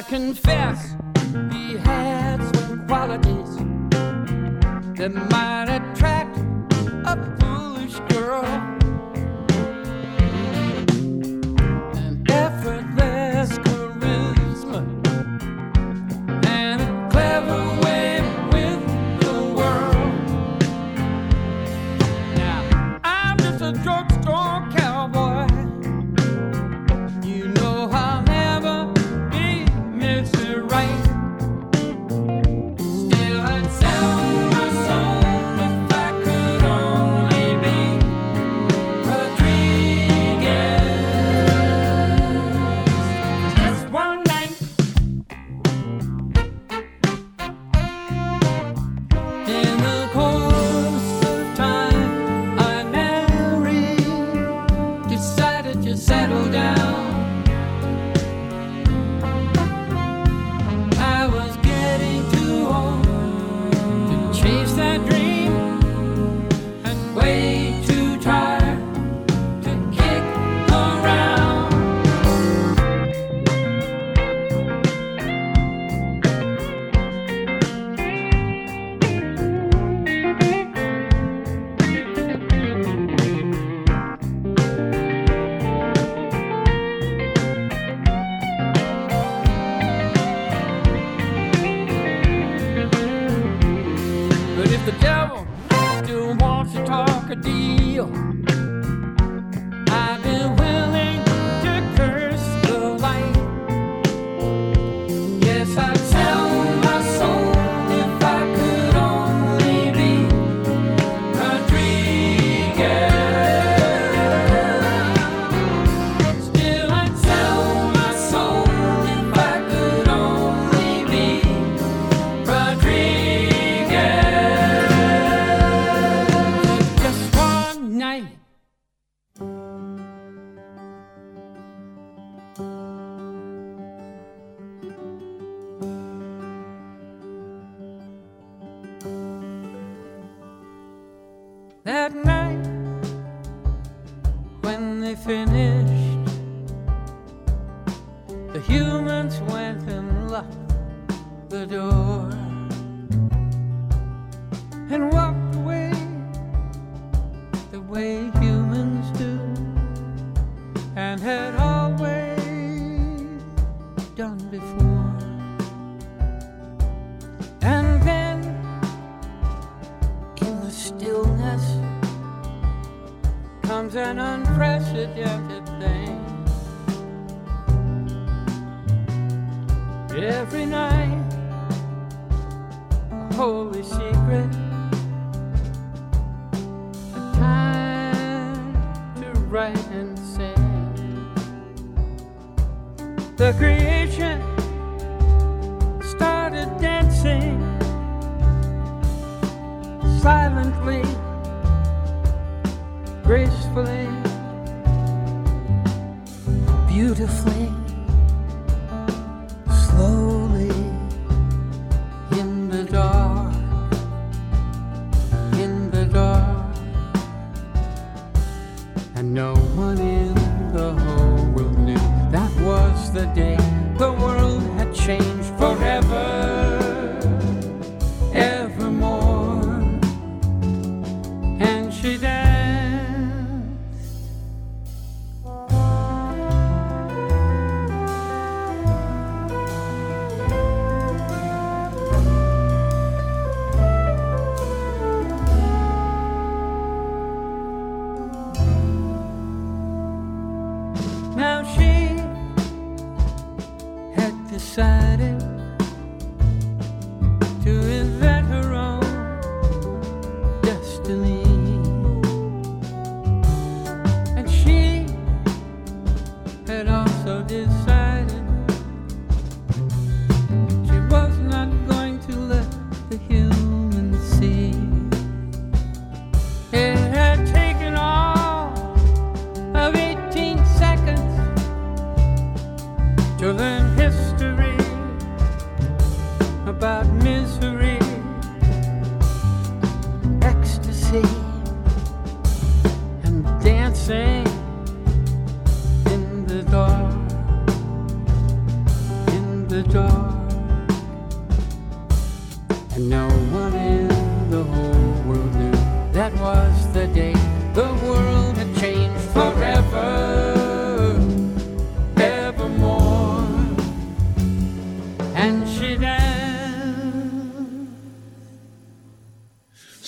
confess 0.09 0.97
he 1.53 1.77
had 1.77 2.43
some 2.57 2.85
qualities 2.89 3.57
that 4.97 5.13
might. 5.31 5.54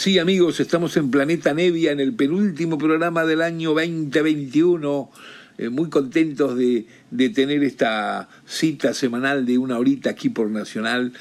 Sí, 0.06 0.20
amigos, 0.20 0.60
estamos 0.60 0.96
en 0.96 1.10
Planeta 1.10 1.52
Nevia, 1.52 1.90
en 1.90 1.98
el 1.98 2.14
penúltimo 2.14 2.78
programa 2.78 3.24
del 3.24 3.42
año 3.42 3.74
2021. 3.74 5.10
Eh, 5.58 5.68
muy 5.68 5.90
contentos 5.90 6.56
de, 6.56 6.86
de 7.10 7.28
tener 7.30 7.64
esta 7.64 8.28
cita 8.46 8.94
semanal 8.94 9.44
de 9.44 9.58
una 9.58 9.76
horita 9.76 10.10
aquí 10.10 10.28
por 10.28 10.48
Nacional, 10.48 11.12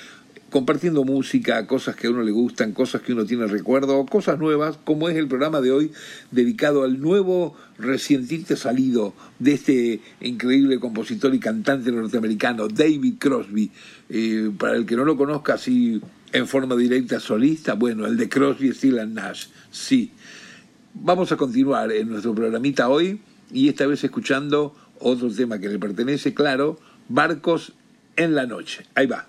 compartiendo 0.51 1.03
música, 1.03 1.65
cosas 1.65 1.95
que 1.95 2.05
a 2.05 2.11
uno 2.11 2.21
le 2.21 2.29
gustan, 2.29 2.73
cosas 2.73 3.01
que 3.01 3.13
uno 3.13 3.25
tiene 3.25 3.47
recuerdo, 3.47 4.05
cosas 4.05 4.37
nuevas, 4.37 4.77
como 4.83 5.09
es 5.09 5.17
el 5.17 5.27
programa 5.27 5.61
de 5.61 5.71
hoy 5.71 5.91
dedicado 6.29 6.83
al 6.83 7.01
nuevo 7.01 7.55
recientito 7.79 8.55
salido 8.55 9.15
de 9.39 9.53
este 9.53 9.99
increíble 10.21 10.79
compositor 10.79 11.33
y 11.33 11.39
cantante 11.39 11.91
norteamericano, 11.91 12.67
David 12.67 13.15
Crosby. 13.17 13.71
Eh, 14.09 14.51
para 14.59 14.75
el 14.75 14.85
que 14.85 14.95
no 14.95 15.05
lo 15.05 15.17
conozca 15.17 15.55
así 15.55 15.99
en 16.31 16.47
forma 16.47 16.75
directa 16.75 17.19
solista, 17.19 17.73
bueno, 17.73 18.05
el 18.05 18.17
de 18.17 18.29
Crosby, 18.29 18.69
Still 18.73 18.99
and 18.99 19.13
Nash, 19.13 19.47
sí. 19.71 20.11
Vamos 20.93 21.31
a 21.31 21.37
continuar 21.37 21.91
en 21.91 22.09
nuestro 22.09 22.33
programita 22.33 22.89
hoy 22.89 23.19
y 23.51 23.69
esta 23.69 23.85
vez 23.85 24.03
escuchando 24.03 24.75
otro 24.99 25.29
tema 25.29 25.59
que 25.59 25.69
le 25.69 25.79
pertenece, 25.79 26.33
claro, 26.33 26.79
Barcos 27.09 27.73
en 28.15 28.35
la 28.35 28.45
Noche. 28.45 28.85
Ahí 28.95 29.07
va. 29.07 29.27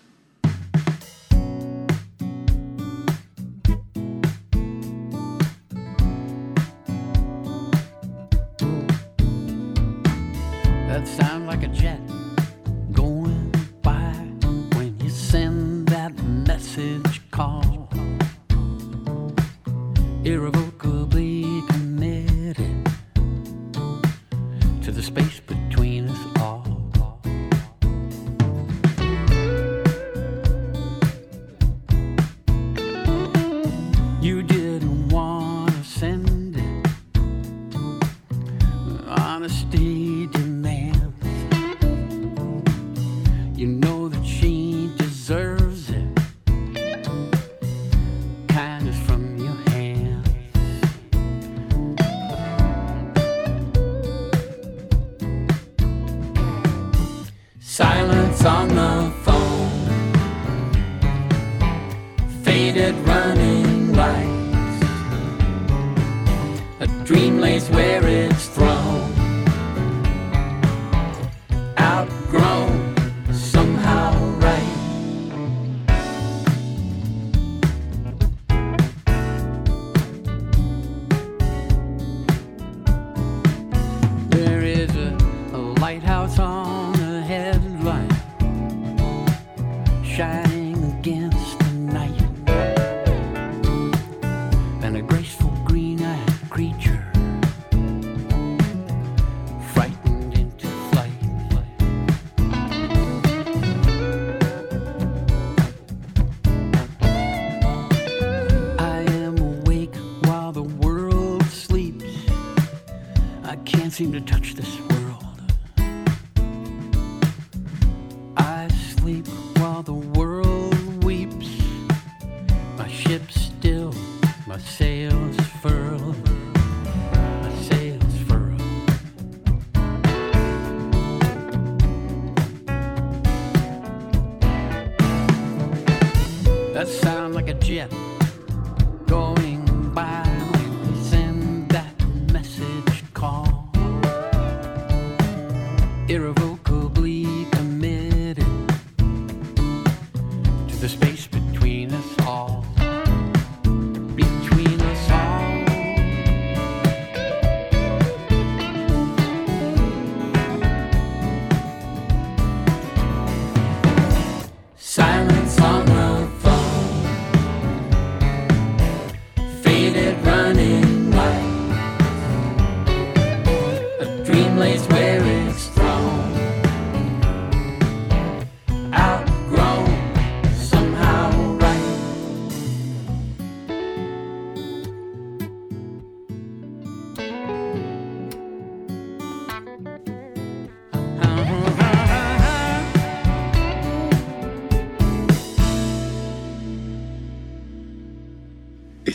Seem 114.07 114.13
to 114.13 114.21
touch 114.21 114.46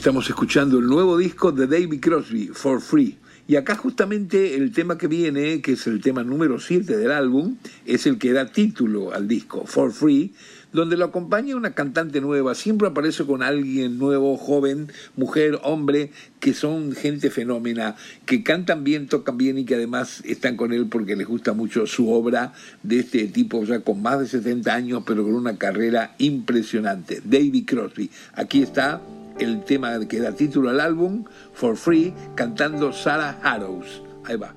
Estamos 0.02 0.28
escuchando 0.28 0.80
el 0.80 0.88
nuevo 0.88 1.16
disco 1.16 1.52
de 1.52 1.68
David 1.68 2.00
Crosby, 2.02 2.48
For 2.48 2.82
Free. 2.82 3.20
Y 3.48 3.56
acá 3.56 3.76
justamente 3.76 4.56
el 4.56 4.72
tema 4.72 4.98
que 4.98 5.06
viene, 5.06 5.62
que 5.62 5.74
es 5.74 5.86
el 5.86 6.02
tema 6.02 6.24
número 6.24 6.60
7 6.60 6.98
del 6.98 7.12
álbum, 7.12 7.58
es 7.86 8.08
el 8.08 8.18
que 8.18 8.34
da 8.34 8.48
título 8.48 9.14
al 9.14 9.28
disco, 9.28 9.64
For 9.68 9.92
Free, 9.92 10.34
donde 10.74 10.98
lo 10.98 11.06
acompaña 11.06 11.56
una 11.56 11.76
cantante 11.76 12.20
nueva, 12.20 12.56
siempre 12.56 12.88
aparece 12.88 13.26
con 13.28 13.44
alguien 13.44 14.00
nuevo, 14.00 14.38
joven, 14.38 14.92
mujer, 15.16 15.60
hombre, 15.62 16.10
que 16.40 16.56
son 16.56 16.94
gente 16.94 17.30
fenómena, 17.30 17.96
que 18.26 18.42
cantan 18.42 18.84
bien, 18.84 19.08
tocan 19.08 19.38
bien 19.38 19.60
y 19.60 19.66
que 19.66 19.76
además 19.76 20.24
están 20.26 20.58
con 20.58 20.74
él 20.74 20.88
porque 20.90 21.16
les 21.16 21.28
gusta 21.28 21.54
mucho 21.54 21.86
su 21.86 22.12
obra 22.12 22.54
de 22.82 23.02
este 23.02 23.28
tipo 23.28 23.64
ya 23.66 23.82
con 23.82 24.02
más 24.02 24.20
de 24.20 24.26
70 24.26 24.74
años, 24.74 25.04
pero 25.06 25.24
con 25.24 25.36
una 25.36 25.60
carrera 25.60 26.16
impresionante. 26.18 27.22
David 27.24 27.66
Crosby. 27.68 28.10
Aquí 28.34 28.64
está 28.64 29.00
el 29.42 29.64
tema 29.64 30.00
que 30.08 30.20
da 30.20 30.32
título 30.32 30.70
al 30.70 30.80
álbum, 30.80 31.26
For 31.54 31.76
Free, 31.76 32.14
cantando 32.36 32.94
Sarah 32.94 33.40
Harrows. 33.42 34.02
Ahí 34.26 34.38
va. 34.38 34.54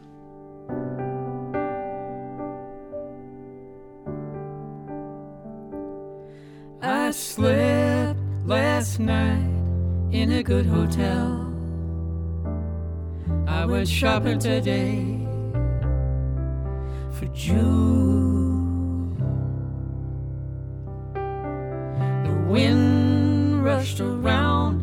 I 6.83 7.11
slept 7.13 8.19
last 8.47 8.99
night 9.01 9.49
in 10.13 10.33
a 10.33 10.43
good 10.43 10.67
hotel. 10.67 11.41
I 13.47 13.65
went 13.65 13.89
shopping 13.89 14.39
today 14.39 15.19
for 17.13 17.27
June. 17.35 19.17
The 22.25 22.35
wind 22.53 23.24
rushed 23.65 23.99
around 23.99 24.83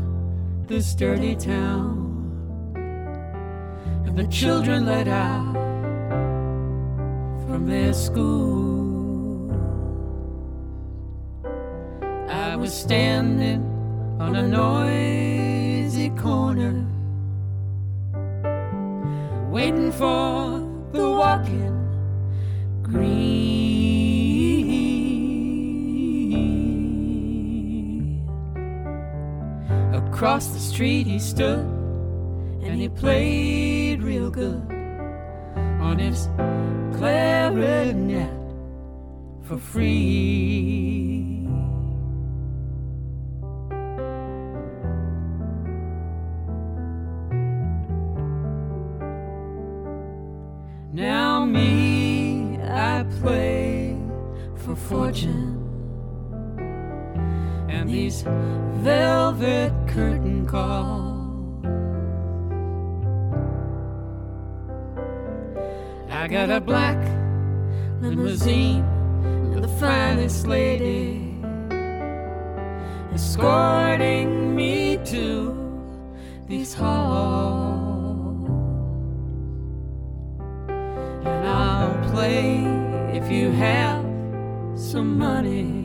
this 0.68 0.96
dirty 0.96 1.36
town, 1.36 2.74
and 4.08 4.18
the 4.18 4.26
children 4.26 4.88
let 4.88 5.08
out 5.08 5.54
from 7.46 7.68
their 7.68 7.94
school. 7.94 9.52
I 12.28 12.56
was 12.56 12.74
standing 12.74 13.62
on 14.20 14.36
a 14.36 14.48
noisy 14.48 16.10
corner, 16.18 16.84
waiting 19.52 19.92
for 19.92 20.60
the 20.92 21.08
walking 21.08 21.81
Across 30.22 30.50
the 30.50 30.60
street 30.60 31.08
he 31.08 31.18
stood, 31.18 31.66
and 32.62 32.80
he 32.80 32.90
played 32.90 34.04
real 34.04 34.30
good 34.30 34.62
on 35.82 35.98
his 35.98 36.30
clarinet 36.96 38.30
for 39.42 39.58
free. 39.58 41.11
Calls. 60.52 61.66
I 66.10 66.28
got 66.28 66.50
a 66.50 66.60
black 66.60 67.00
limousine 68.02 68.84
and 69.54 69.64
the 69.64 69.74
finest 69.80 70.48
lady 70.48 71.38
escorting 73.14 74.54
me 74.54 74.98
to 75.06 75.26
these 76.50 76.74
halls. 76.74 78.50
And 80.68 81.48
I'll 81.48 82.12
play 82.12 82.66
if 83.18 83.32
you 83.32 83.52
have 83.52 84.04
some 84.76 85.18
money. 85.18 85.81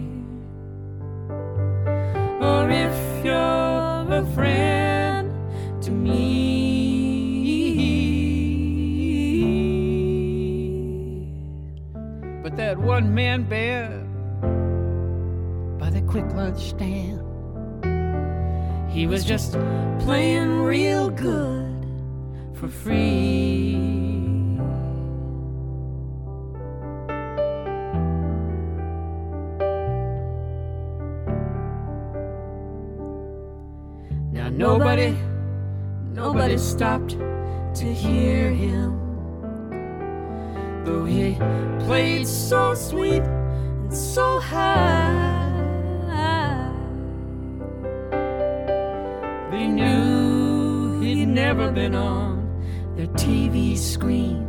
Stand, 16.57 17.21
he 18.91 19.07
was 19.07 19.25
just 19.25 19.53
playing 20.01 20.63
real 20.63 21.11
good 21.11 21.87
for 22.55 22.69
free. 22.69 23.77
Now 34.33 34.49
nobody, 34.49 35.17
nobody 36.13 36.59
stopped 36.59 37.19
to 37.77 37.85
hear 37.85 38.51
him. 38.51 38.95
Though 40.85 41.05
he 41.05 41.35
played 41.85 42.27
so 42.27 42.75
sweet 42.75 43.23
and 43.23 43.93
so 43.93 44.41
high, 44.41 45.26
they 49.57 49.69
knew 49.69 51.01
he'd 51.01 51.27
never 51.29 51.73
been 51.73 51.95
on 51.95 52.33
their 52.95 53.07
TV 53.25 53.77
screen. 53.77 54.43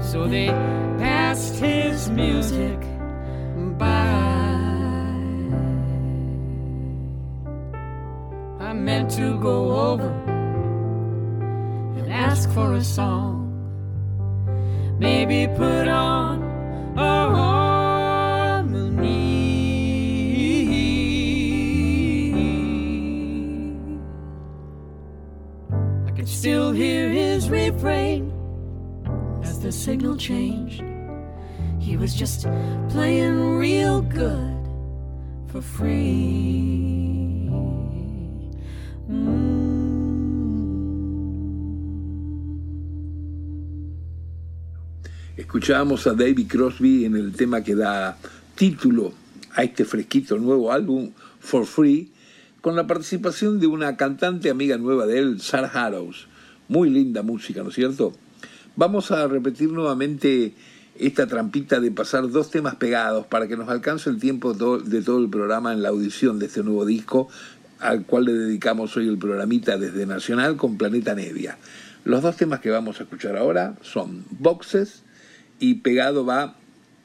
So 0.00 0.26
they 0.26 0.48
passed 0.98 1.54
his 1.56 2.10
music 2.10 2.78
by. 3.78 4.08
I 8.68 8.72
meant 8.74 9.10
to 9.12 9.40
go 9.40 9.56
over 9.88 10.10
and 11.98 12.12
ask 12.12 12.50
for 12.50 12.74
a 12.74 12.84
song. 12.84 13.34
Maybe 14.98 15.46
put 15.56 15.88
on 15.88 16.42
a 16.98 17.47
still 26.48 26.72
hear 26.72 27.10
his 27.10 27.50
refrain 27.50 28.32
as 29.44 29.60
the 29.60 29.70
signal 29.70 30.16
changed. 30.16 30.82
He 31.78 31.98
was 31.98 32.14
just 32.14 32.48
playing 32.88 33.58
real 33.58 34.00
good 34.00 34.56
for 35.52 35.60
free. 35.60 37.50
Escuchábamos 45.36 46.06
a 46.06 46.14
David 46.14 46.48
Crosby 46.48 47.04
en 47.04 47.16
el 47.16 47.32
tema 47.32 47.62
que 47.62 47.74
da 47.74 48.16
título 48.56 49.12
a 49.54 49.64
este 49.64 49.84
fresquito 49.84 50.38
nuevo 50.38 50.72
álbum, 50.72 51.12
For 51.40 51.66
Free, 51.66 52.10
con 52.62 52.74
la 52.74 52.86
participación 52.86 53.60
de 53.60 53.66
una 53.66 53.98
cantante 53.98 54.48
amiga 54.48 54.78
nueva 54.78 55.04
de 55.04 55.18
él, 55.18 55.40
Sarah 55.42 55.68
Harrows. 55.68 56.26
Muy 56.68 56.90
linda 56.90 57.22
música, 57.22 57.62
¿no 57.62 57.70
es 57.70 57.74
cierto? 57.74 58.12
Vamos 58.76 59.10
a 59.10 59.26
repetir 59.26 59.70
nuevamente 59.70 60.54
esta 60.98 61.26
trampita 61.26 61.80
de 61.80 61.90
pasar 61.90 62.28
dos 62.28 62.50
temas 62.50 62.74
pegados 62.74 63.26
para 63.26 63.48
que 63.48 63.56
nos 63.56 63.68
alcance 63.68 64.10
el 64.10 64.18
tiempo 64.18 64.52
de 64.52 65.02
todo 65.02 65.18
el 65.18 65.30
programa 65.30 65.72
en 65.72 65.82
la 65.82 65.88
audición 65.88 66.38
de 66.38 66.46
este 66.46 66.62
nuevo 66.62 66.84
disco, 66.84 67.28
al 67.78 68.04
cual 68.04 68.26
le 68.26 68.32
dedicamos 68.32 68.96
hoy 68.96 69.08
el 69.08 69.18
programita 69.18 69.78
desde 69.78 70.06
Nacional 70.06 70.56
con 70.56 70.76
Planeta 70.76 71.14
Nevia. 71.14 71.56
Los 72.04 72.22
dos 72.22 72.36
temas 72.36 72.60
que 72.60 72.70
vamos 72.70 73.00
a 73.00 73.04
escuchar 73.04 73.36
ahora 73.36 73.76
son 73.82 74.24
Boxes 74.30 75.02
y 75.60 75.74
pegado 75.74 76.24
va 76.24 76.56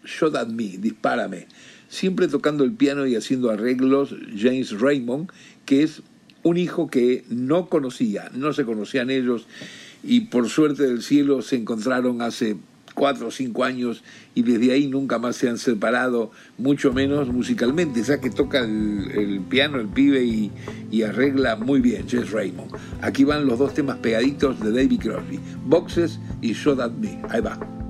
Shot 0.03 0.35
at 0.35 0.47
Me, 0.47 0.77
Dispárame. 0.77 1.47
Siempre 1.87 2.27
tocando 2.27 2.63
el 2.63 2.73
piano 2.73 3.05
y 3.05 3.15
haciendo 3.15 3.51
arreglos 3.51 4.15
James 4.35 4.79
Raymond, 4.79 5.29
que 5.65 5.83
es 5.83 6.01
un 6.43 6.57
hijo 6.57 6.87
que 6.87 7.23
no 7.29 7.67
conocía, 7.67 8.29
no 8.33 8.53
se 8.53 8.65
conocían 8.65 9.09
ellos 9.09 9.47
y 10.03 10.21
por 10.21 10.49
suerte 10.49 10.83
del 10.83 11.01
cielo 11.01 11.41
se 11.41 11.55
encontraron 11.55 12.21
hace 12.21 12.57
cuatro 12.93 13.27
o 13.27 13.31
cinco 13.31 13.63
años 13.63 14.03
y 14.35 14.43
desde 14.43 14.71
ahí 14.73 14.87
nunca 14.87 15.17
más 15.19 15.35
se 15.35 15.49
han 15.49 15.57
separado, 15.57 16.31
mucho 16.57 16.93
menos 16.93 17.27
musicalmente, 17.29 18.03
ya 18.03 18.19
que 18.19 18.29
toca 18.29 18.59
el, 18.59 19.41
piano 19.49 19.79
el 19.79 19.87
pibe 19.87 20.23
y, 20.23 20.51
y, 20.91 21.03
arregla 21.03 21.55
muy 21.55 21.81
bien, 21.81 22.07
Jess 22.07 22.31
Raymond. 22.31 22.71
Aquí 23.01 23.23
van 23.23 23.45
los 23.45 23.59
dos 23.59 23.73
temas 23.73 23.97
pegaditos 23.97 24.59
de 24.59 24.71
David 24.71 24.99
Crosby, 25.01 25.39
Boxes 25.65 26.19
y 26.41 26.53
Show 26.53 26.75
That 26.75 26.91
Me. 26.91 27.21
Ahí 27.29 27.41
va. 27.41 27.82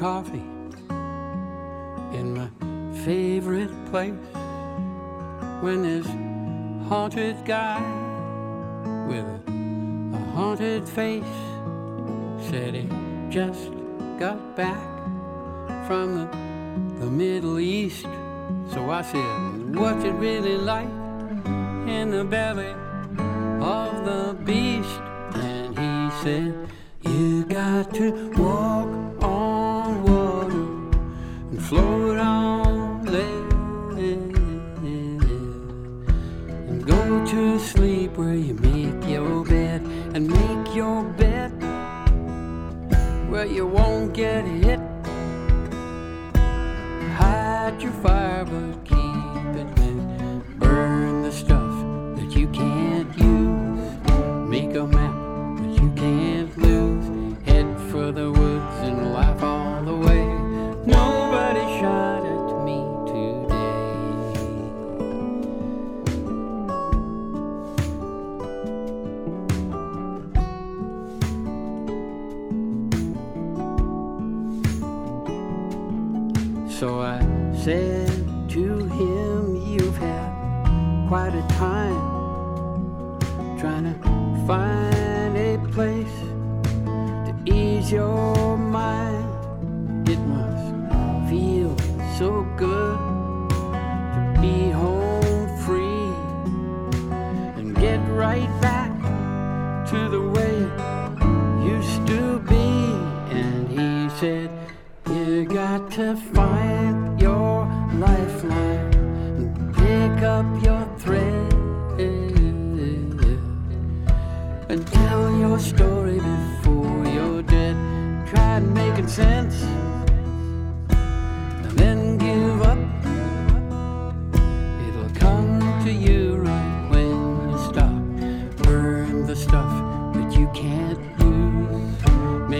Coffee 0.00 0.38
in 2.16 2.32
my 2.34 2.48
favorite 3.04 3.70
place 3.90 4.14
when 5.60 5.82
this 5.82 6.06
haunted 6.88 7.36
guy 7.44 7.82
with 9.06 9.26
a, 9.26 10.18
haunted 10.32 10.88
face 10.88 11.22
said 12.48 12.74
he 12.74 12.88
just 13.28 13.72
got 14.18 14.56
back 14.56 14.80
from 15.86 16.14
the, 16.16 17.04
the 17.04 17.10
Middle 17.10 17.60
East. 17.60 18.06
So 18.72 18.90
I 18.90 19.02
said, 19.02 19.76
What's 19.76 20.02
it 20.02 20.12
really 20.12 20.56
like 20.56 20.88
in 21.86 22.10
the 22.10 22.24
belly 22.24 22.72
of 23.60 24.06
the 24.06 24.34
beast? 24.46 24.98
And 25.34 25.78
he 25.78 26.22
said, 26.22 26.70
You 27.02 27.44
got 27.44 27.92
to 27.96 28.30
walk 28.38 28.79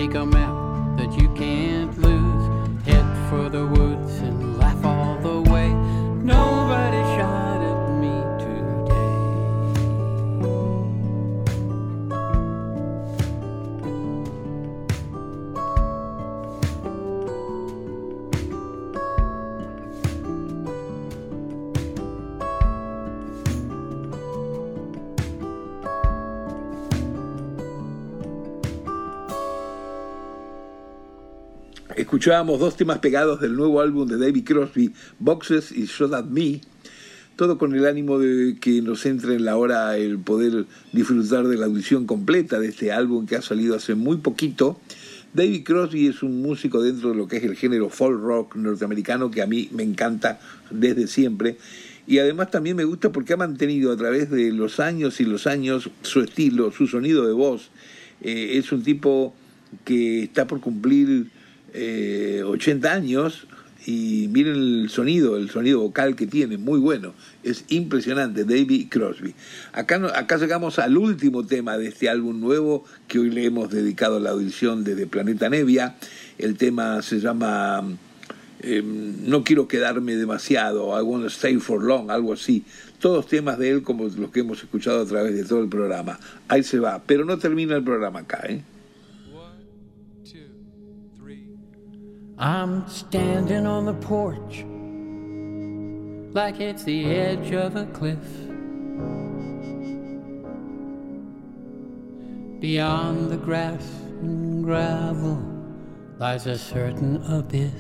Make 0.01 0.15
a 0.15 0.25
map 0.25 0.97
that 0.97 1.13
you 1.13 1.29
can't 1.29 1.70
Escuchábamos 32.21 32.61
dos 32.61 32.77
temas 32.77 32.99
pegados 32.99 33.41
del 33.41 33.57
nuevo 33.57 33.81
álbum 33.81 34.07
de 34.07 34.19
David 34.19 34.45
Crosby, 34.45 34.93
Boxes 35.21 35.73
y 35.73 35.87
Show 35.87 36.11
That 36.11 36.27
Me, 36.27 36.61
todo 37.35 37.57
con 37.57 37.75
el 37.75 37.87
ánimo 37.87 38.19
de 38.19 38.59
que 38.61 38.83
nos 38.83 39.07
entre 39.07 39.37
en 39.37 39.47
la 39.47 39.57
hora 39.57 39.97
el 39.97 40.19
poder 40.19 40.67
disfrutar 40.93 41.49
de 41.49 41.57
la 41.57 41.65
audición 41.65 42.05
completa 42.05 42.61
de 42.61 42.69
este 42.69 42.93
álbum 42.93 43.25
que 43.25 43.37
ha 43.37 43.41
salido 43.41 43.75
hace 43.75 43.95
muy 43.95 44.19
poquito. 44.19 44.79
David 45.33 45.65
Crosby 45.65 46.09
es 46.09 46.23
un 46.23 46.43
músico 46.43 46.83
dentro 46.83 47.09
de 47.09 47.15
lo 47.15 47.27
que 47.27 47.39
es 47.39 47.45
el 47.45 47.57
género 47.57 47.89
folk 47.89 48.21
rock 48.21 48.55
norteamericano 48.55 49.31
que 49.31 49.41
a 49.41 49.47
mí 49.47 49.71
me 49.73 49.83
encanta 49.83 50.41
desde 50.71 51.07
siempre. 51.07 51.57
Y 52.07 52.19
además 52.19 52.51
también 52.51 52.77
me 52.77 52.85
gusta 52.85 53.11
porque 53.11 53.33
ha 53.33 53.39
mantenido 53.39 53.93
a 53.93 53.97
través 53.97 54.31
de 54.31 54.53
los 54.53 54.79
años 54.79 55.23
y 55.23 55.25
los 55.25 55.47
años 55.47 55.89
su 56.03 56.21
estilo, 56.21 56.71
su 56.71 56.87
sonido 56.87 57.27
de 57.27 57.33
voz. 57.33 57.71
Eh, 58.21 58.59
es 58.59 58.73
un 58.73 58.83
tipo 58.83 59.35
que 59.87 60.25
está 60.25 60.47
por 60.47 60.61
cumplir 60.61 61.40
eh, 61.75 62.43
80 62.45 62.93
años 62.93 63.47
y 63.87 64.29
miren 64.31 64.57
el 64.57 64.91
sonido, 64.91 65.37
el 65.37 65.51
sonido 65.51 65.81
vocal 65.81 66.15
que 66.15 66.27
tiene, 66.27 66.59
muy 66.59 66.79
bueno, 66.79 67.15
es 67.43 67.65
impresionante, 67.69 68.45
David 68.45 68.89
Crosby. 68.91 69.35
Acá, 69.73 70.01
acá 70.15 70.37
llegamos 70.37 70.79
al 70.79 70.99
último 70.99 71.47
tema 71.47 71.79
de 71.79 71.89
este 71.89 72.09
álbum 72.09 72.41
nuevo 72.41 72.85
que 73.09 73.19
hoy 73.19 73.31
le 73.31 73.45
hemos 73.47 73.71
dedicado 73.71 74.17
a 74.17 74.21
la 74.21 74.31
audición 74.31 74.85
desde 74.85 75.07
Planeta 75.07 75.49
Nevia. 75.49 75.97
El 76.37 76.57
tema 76.57 77.01
se 77.03 77.21
llama 77.21 77.83
eh, 78.63 78.83
No 78.83 79.45
quiero 79.45 79.67
quedarme 79.67 80.17
demasiado, 80.17 80.93
I 81.01 81.27
stay 81.29 81.57
for 81.57 81.83
long, 81.83 82.11
algo 82.11 82.35
así. 82.35 82.65
Todos 82.99 83.29
temas 83.29 83.59
de 83.59 83.71
él 83.71 83.83
como 83.83 84.05
los 84.05 84.31
que 84.31 84.41
hemos 84.41 84.63
escuchado 84.63 85.01
a 85.01 85.07
través 85.07 85.35
de 85.35 85.45
todo 85.45 85.63
el 85.63 85.71
programa. 85.71 86.21
Ahí 86.49 86.63
se 86.63 86.79
va, 86.79 87.03
pero 87.07 87.25
no 87.25 87.39
termina 87.39 87.77
el 87.77 87.83
programa 87.83 88.21
acá, 88.21 88.43
¿eh? 88.47 88.63
I'm 92.41 92.89
standing 92.89 93.67
on 93.67 93.85
the 93.85 93.93
porch 93.93 94.65
like 96.33 96.59
it's 96.59 96.85
the 96.85 97.05
edge 97.05 97.53
of 97.53 97.77
a 97.77 97.85
cliff. 97.85 98.17
Beyond 102.61 103.31
the 103.31 103.37
grass 103.37 103.87
and 104.23 104.65
gravel 104.65 105.37
lies 106.19 106.47
a 106.47 106.57
certain 106.57 107.23
abyss. 107.31 107.75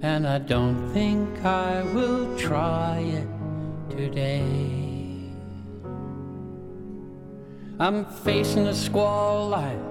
And 0.00 0.26
I 0.26 0.38
don't 0.38 0.90
think 0.94 1.44
I 1.44 1.82
will 1.92 2.34
try 2.38 3.00
it 3.00 3.28
today. 3.90 4.40
I'm 7.78 8.06
facing 8.06 8.68
a 8.68 8.74
squall 8.74 9.50
like 9.50 9.89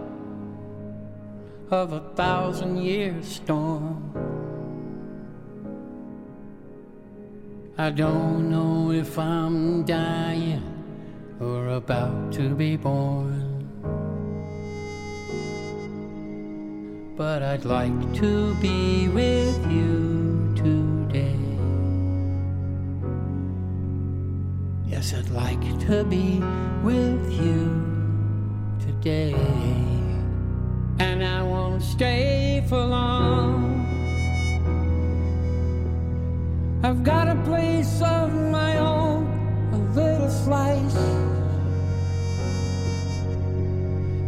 of 1.72 1.94
a 1.94 2.00
thousand 2.16 2.78
year 2.78 3.16
storm. 3.22 4.12
I 7.78 7.92
don't 7.92 8.50
know 8.50 8.92
if 8.92 9.18
I'm 9.20 9.86
dying 9.86 10.64
or 11.40 11.70
about 11.70 12.34
to 12.34 12.56
be 12.56 12.76
born. 12.76 13.46
But 17.16 17.44
I'd 17.44 17.66
like 17.66 18.14
to 18.16 18.56
be 18.56 19.08
with 19.10 19.72
you 19.72 20.54
today. 20.56 21.38
Yes, 24.88 25.14
I'd 25.14 25.30
like 25.30 25.62
to 25.88 26.04
be 26.04 26.40
with 26.84 27.32
you 27.32 27.86
today. 28.80 29.99
And 31.00 31.24
I 31.24 31.42
won't 31.44 31.82
stay 31.82 32.64
for 32.68 32.84
long. 32.84 33.80
I've 36.84 37.04
got 37.04 37.28
a 37.28 37.36
place 37.44 38.02
of 38.02 38.34
my 38.34 38.78
own, 38.78 39.26
a 39.74 39.78
little 39.94 40.30
slice. 40.30 41.00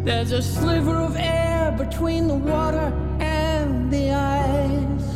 There's 0.04 0.32
a 0.32 0.42
sliver 0.42 0.96
of 0.96 1.16
air 1.16 1.72
between 1.78 2.26
the 2.26 2.34
water 2.34 2.92
and 3.20 3.90
the 3.90 4.10
ice. 4.10 5.12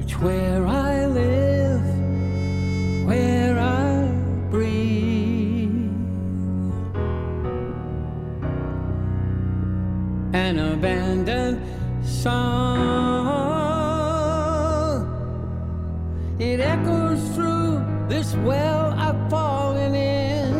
It's 0.00 0.18
where 0.18 0.66
I 0.66 0.89
song. 12.20 13.30
It 16.38 16.60
echoes 16.60 17.22
through 17.34 17.82
this 18.08 18.34
well 18.36 18.92
I've 18.92 19.30
fallen 19.30 19.94
in. 19.94 20.52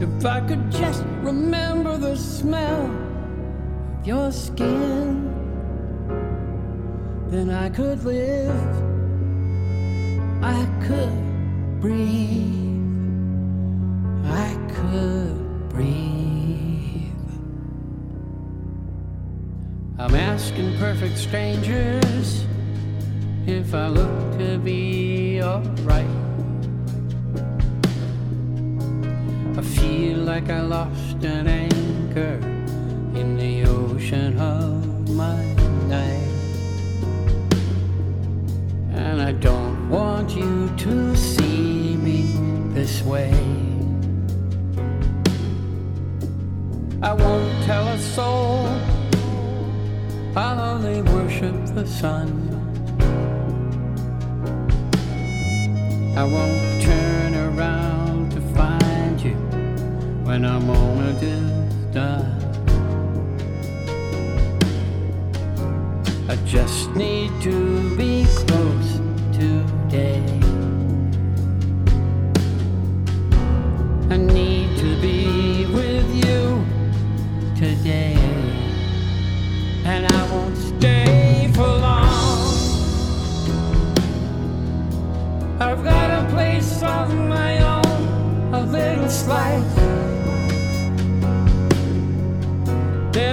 If 0.00 0.24
I 0.24 0.40
could 0.40 0.70
just 0.70 1.04
remember 1.20 1.98
the 1.98 2.16
smell 2.16 2.86
of 2.86 4.06
your 4.06 4.32
skin, 4.32 5.28
then 7.28 7.50
I 7.50 7.68
could 7.68 8.02
live. 8.04 8.74
I 10.42 10.66
could 10.86 11.80
breathe. 11.82 12.86
I 14.24 14.56
could 14.74 15.68
breathe. 15.68 16.35
Asking 20.36 20.76
perfect 20.76 21.16
strangers 21.16 22.44
if 23.46 23.74
I 23.74 23.88
look 23.88 24.38
to 24.38 24.58
be 24.58 25.40
alright. 25.42 26.04
I 29.56 29.62
feel 29.62 30.18
like 30.18 30.50
I 30.50 30.60
lost 30.60 31.24
an 31.24 31.46
anchor 31.48 32.36
in 33.18 33.38
the 33.38 33.64
ocean 33.64 34.38
of 34.38 35.08
my 35.08 35.65
I'll 50.38 50.60
only 50.60 51.00
worship 51.00 51.54
the 51.74 51.86
sun. 51.86 52.28
I 56.14 56.24
won't 56.24 56.82
turn 56.82 57.34
around 57.34 58.32
to 58.32 58.42
find 58.54 59.18
you 59.18 59.34
when 60.26 60.44
our 60.44 60.60
moment 60.60 61.22
is 61.22 61.50
done. 61.94 62.36
I 66.28 66.36
just 66.44 66.90
need 66.94 67.32
to 67.40 67.96
be 67.96 68.26
close 68.46 68.85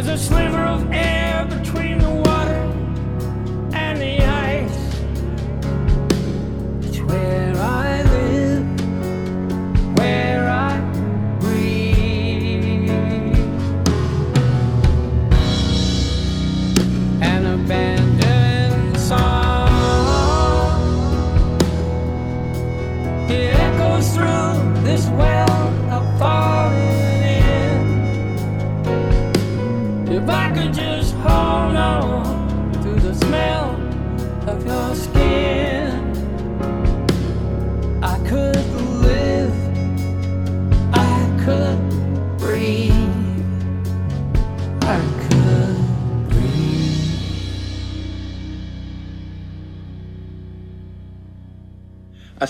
There's 0.03 0.21
a 0.21 0.25
sliver 0.25 0.65
of 0.65 0.91
air 0.91 1.12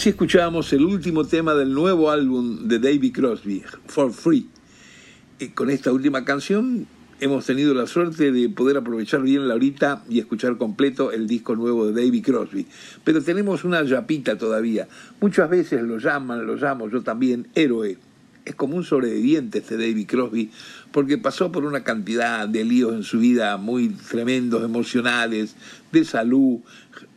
Así 0.03 0.09
escuchábamos 0.09 0.73
el 0.73 0.83
último 0.83 1.23
tema 1.23 1.55
del 1.55 1.73
nuevo 1.73 2.11
álbum 2.11 2.67
de 2.67 2.77
David 2.77 3.13
Crosby, 3.13 3.63
For 3.85 4.11
Free. 4.11 4.49
Y 5.39 5.47
con 5.51 5.69
esta 5.69 5.93
última 5.93 6.25
canción 6.25 6.87
hemos 7.21 7.45
tenido 7.45 7.73
la 7.73 7.87
suerte 7.87 8.33
de 8.33 8.49
poder 8.49 8.75
aprovechar 8.75 9.21
bien 9.21 9.47
la 9.47 9.53
horita 9.53 10.03
y 10.09 10.19
escuchar 10.19 10.57
completo 10.57 11.13
el 11.13 11.25
disco 11.25 11.55
nuevo 11.55 11.87
de 11.89 12.03
David 12.03 12.21
Crosby. 12.21 12.67
Pero 13.05 13.23
tenemos 13.23 13.63
una 13.63 13.81
yapita 13.83 14.37
todavía. 14.37 14.89
Muchas 15.21 15.49
veces 15.49 15.81
lo 15.83 15.97
llaman, 15.99 16.45
lo 16.45 16.57
llamo 16.57 16.89
yo 16.89 17.01
también, 17.01 17.47
héroe. 17.55 17.97
Es 18.45 18.55
como 18.55 18.75
un 18.75 18.83
sobreviviente 18.83 19.59
este 19.59 19.77
David 19.77 20.05
Crosby, 20.07 20.51
porque 20.91 21.17
pasó 21.17 21.51
por 21.51 21.63
una 21.65 21.83
cantidad 21.83 22.47
de 22.47 22.65
líos 22.65 22.93
en 22.93 23.03
su 23.03 23.19
vida 23.19 23.55
muy 23.57 23.89
tremendos, 23.89 24.63
emocionales, 24.63 25.55
de 25.91 26.03
salud, 26.03 26.59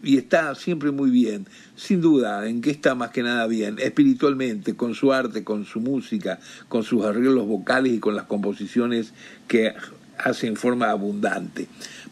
y 0.03 0.19
está 0.19 0.55
siempre 0.55 0.93
muy 0.93 1.11
bien. 1.11 1.47
Sin 1.75 2.01
duda, 2.01 2.49
en 2.49 2.61
que 2.61 2.71
está 2.71 2.95
más 2.95 3.11
que 3.11 3.23
nada 3.23 3.47
bien, 3.47 3.77
espiritualmente, 3.79 4.77
con 4.77 4.95
su 4.95 5.13
arte, 5.13 5.43
con 5.43 5.65
su 5.65 5.81
música, 5.81 6.39
con 6.69 6.85
sus 6.85 7.05
arreglos 7.05 7.47
vocales 7.47 7.93
y 7.93 7.99
con 7.99 8.15
las 8.15 8.27
composiciones 8.27 9.13
que 9.49 9.75
hace 10.19 10.47
en 10.47 10.57
forma 10.57 10.91
abundante. 10.91 11.67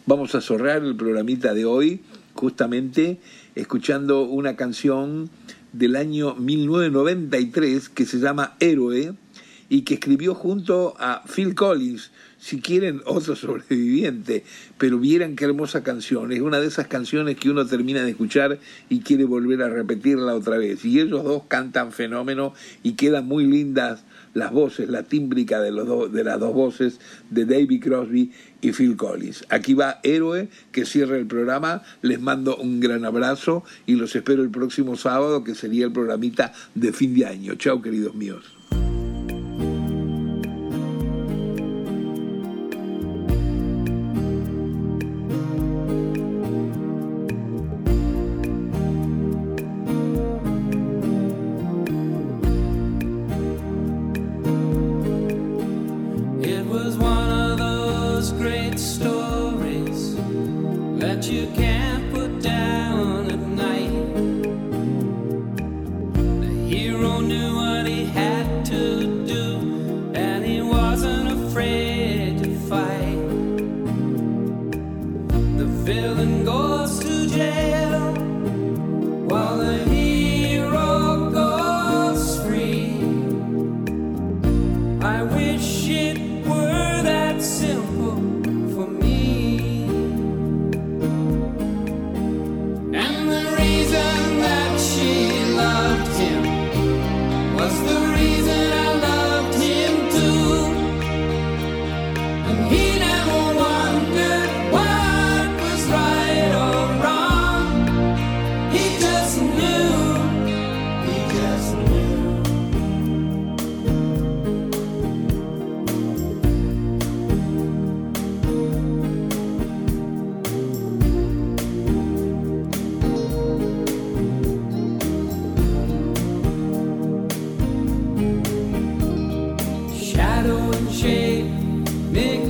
Vamos 0.07 0.35
a 0.35 0.41
cerrar 0.41 0.83
el 0.83 0.97
programita 0.97 1.55
de 1.55 1.65
hoy 1.65 2.03
justamente 2.35 3.21
escuchando 3.55 4.23
una 4.25 4.57
canción 4.57 5.31
del 5.75 5.97
año 5.97 6.35
1993 6.37 7.89
que 7.89 8.07
se 8.07 8.19
llama 8.19 8.57
Héroe 8.61 9.15
y 9.69 9.83
que 9.83 9.95
escribió 9.95 10.35
junto 10.35 10.95
a 10.99 11.25
Phil 11.25 11.55
Collins, 11.55 12.13
si 12.39 12.61
quieren 12.61 13.01
otro 13.07 13.35
sobreviviente, 13.37 14.45
pero 14.79 14.99
vieran 14.99 15.35
qué 15.35 15.47
hermosa 15.47 15.83
canción, 15.83 16.31
es 16.33 16.41
una 16.41 16.61
de 16.61 16.69
esas 16.69 16.87
canciones 16.87 17.37
que 17.37 17.51
uno 17.51 17.67
termina 17.67 18.03
de 18.03 18.11
escuchar 18.11 18.61
y 18.89 19.01
quiere 19.01 19.25
volver 19.25 19.63
a 19.63 19.69
repetirla 19.69 20.35
otra 20.35 20.59
vez. 20.59 20.85
Y 20.85 21.01
ellos 21.01 21.25
dos 21.25 21.43
cantan 21.49 21.91
fenómeno 21.93 22.55
y 22.83 22.93
quedan 22.93 23.27
muy 23.27 23.45
lindas 23.45 24.05
las 24.35 24.53
voces, 24.53 24.89
la 24.89 25.05
tímbrica 25.05 25.61
de, 25.61 25.71
los 25.73 25.87
dos- 25.87 26.13
de 26.13 26.25
las 26.25 26.39
dos 26.39 26.53
voces 26.53 27.01
de 27.31 27.47
David 27.47 27.83
Crosby 27.83 28.33
y 28.61 28.73
Phil 28.73 28.97
Collins. 28.97 29.45
Aquí 29.49 29.75
va 29.75 30.01
Héroe, 30.03 30.49
que 30.73 30.85
cierra 30.85 31.17
el 31.17 31.27
programa. 31.27 31.83
Les 32.03 32.21
mando 32.21 32.57
un 32.57 32.81
gran 32.81 33.05
abrazo 33.05 33.65
y 33.87 33.95
los 33.95 34.15
espero 34.17 34.43
el 34.43 34.51
próximo 34.51 34.97
sábado, 34.97 35.45
que 35.45 35.55
sería 35.55 35.87
el 35.87 35.93
programita 35.93 36.53
de 36.75 36.93
fin 36.93 37.15
de 37.15 37.27
año. 37.27 37.55
Chao, 37.55 37.81
queridos 37.81 38.15
míos. 38.15 38.45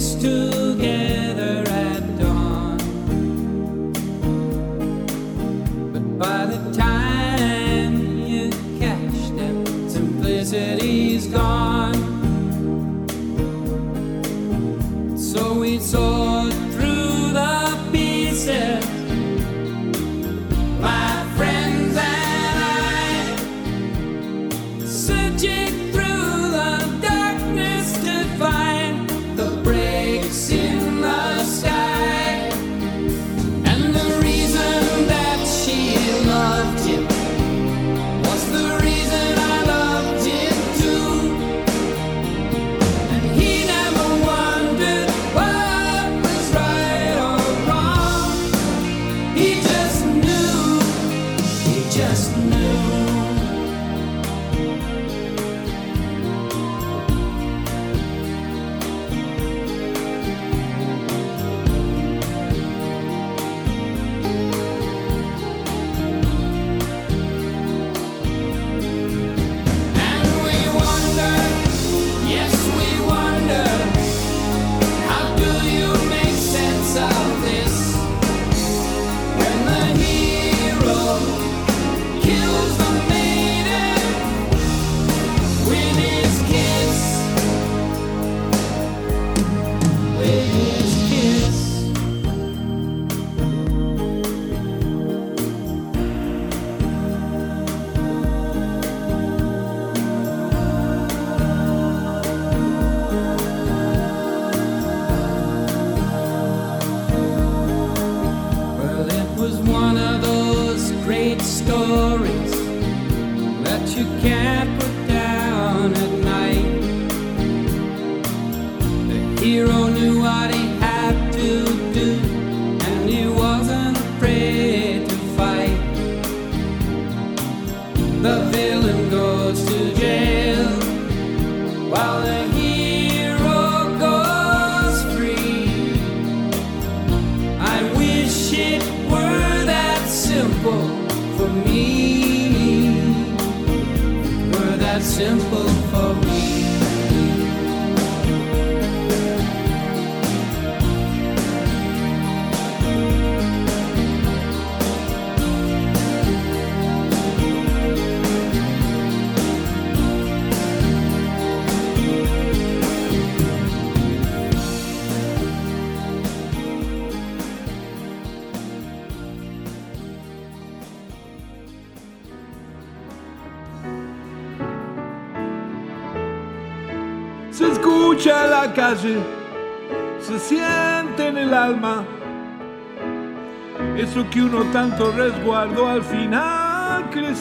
sticks 0.01 0.15
together. 0.23 0.94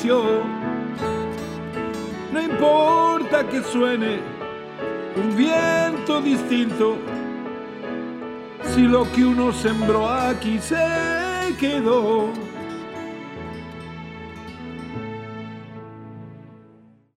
No 0.05 0.41
importa 2.41 3.47
que 3.47 3.61
suene 3.63 4.19
un 5.15 5.33
viento 5.37 6.19
distinto, 6.21 6.97
si 8.75 8.81
lo 8.81 9.09
que 9.13 9.23
uno 9.23 9.53
sembró 9.53 10.09
aquí 10.09 10.59
se 10.59 11.55
quedó. 11.57 12.33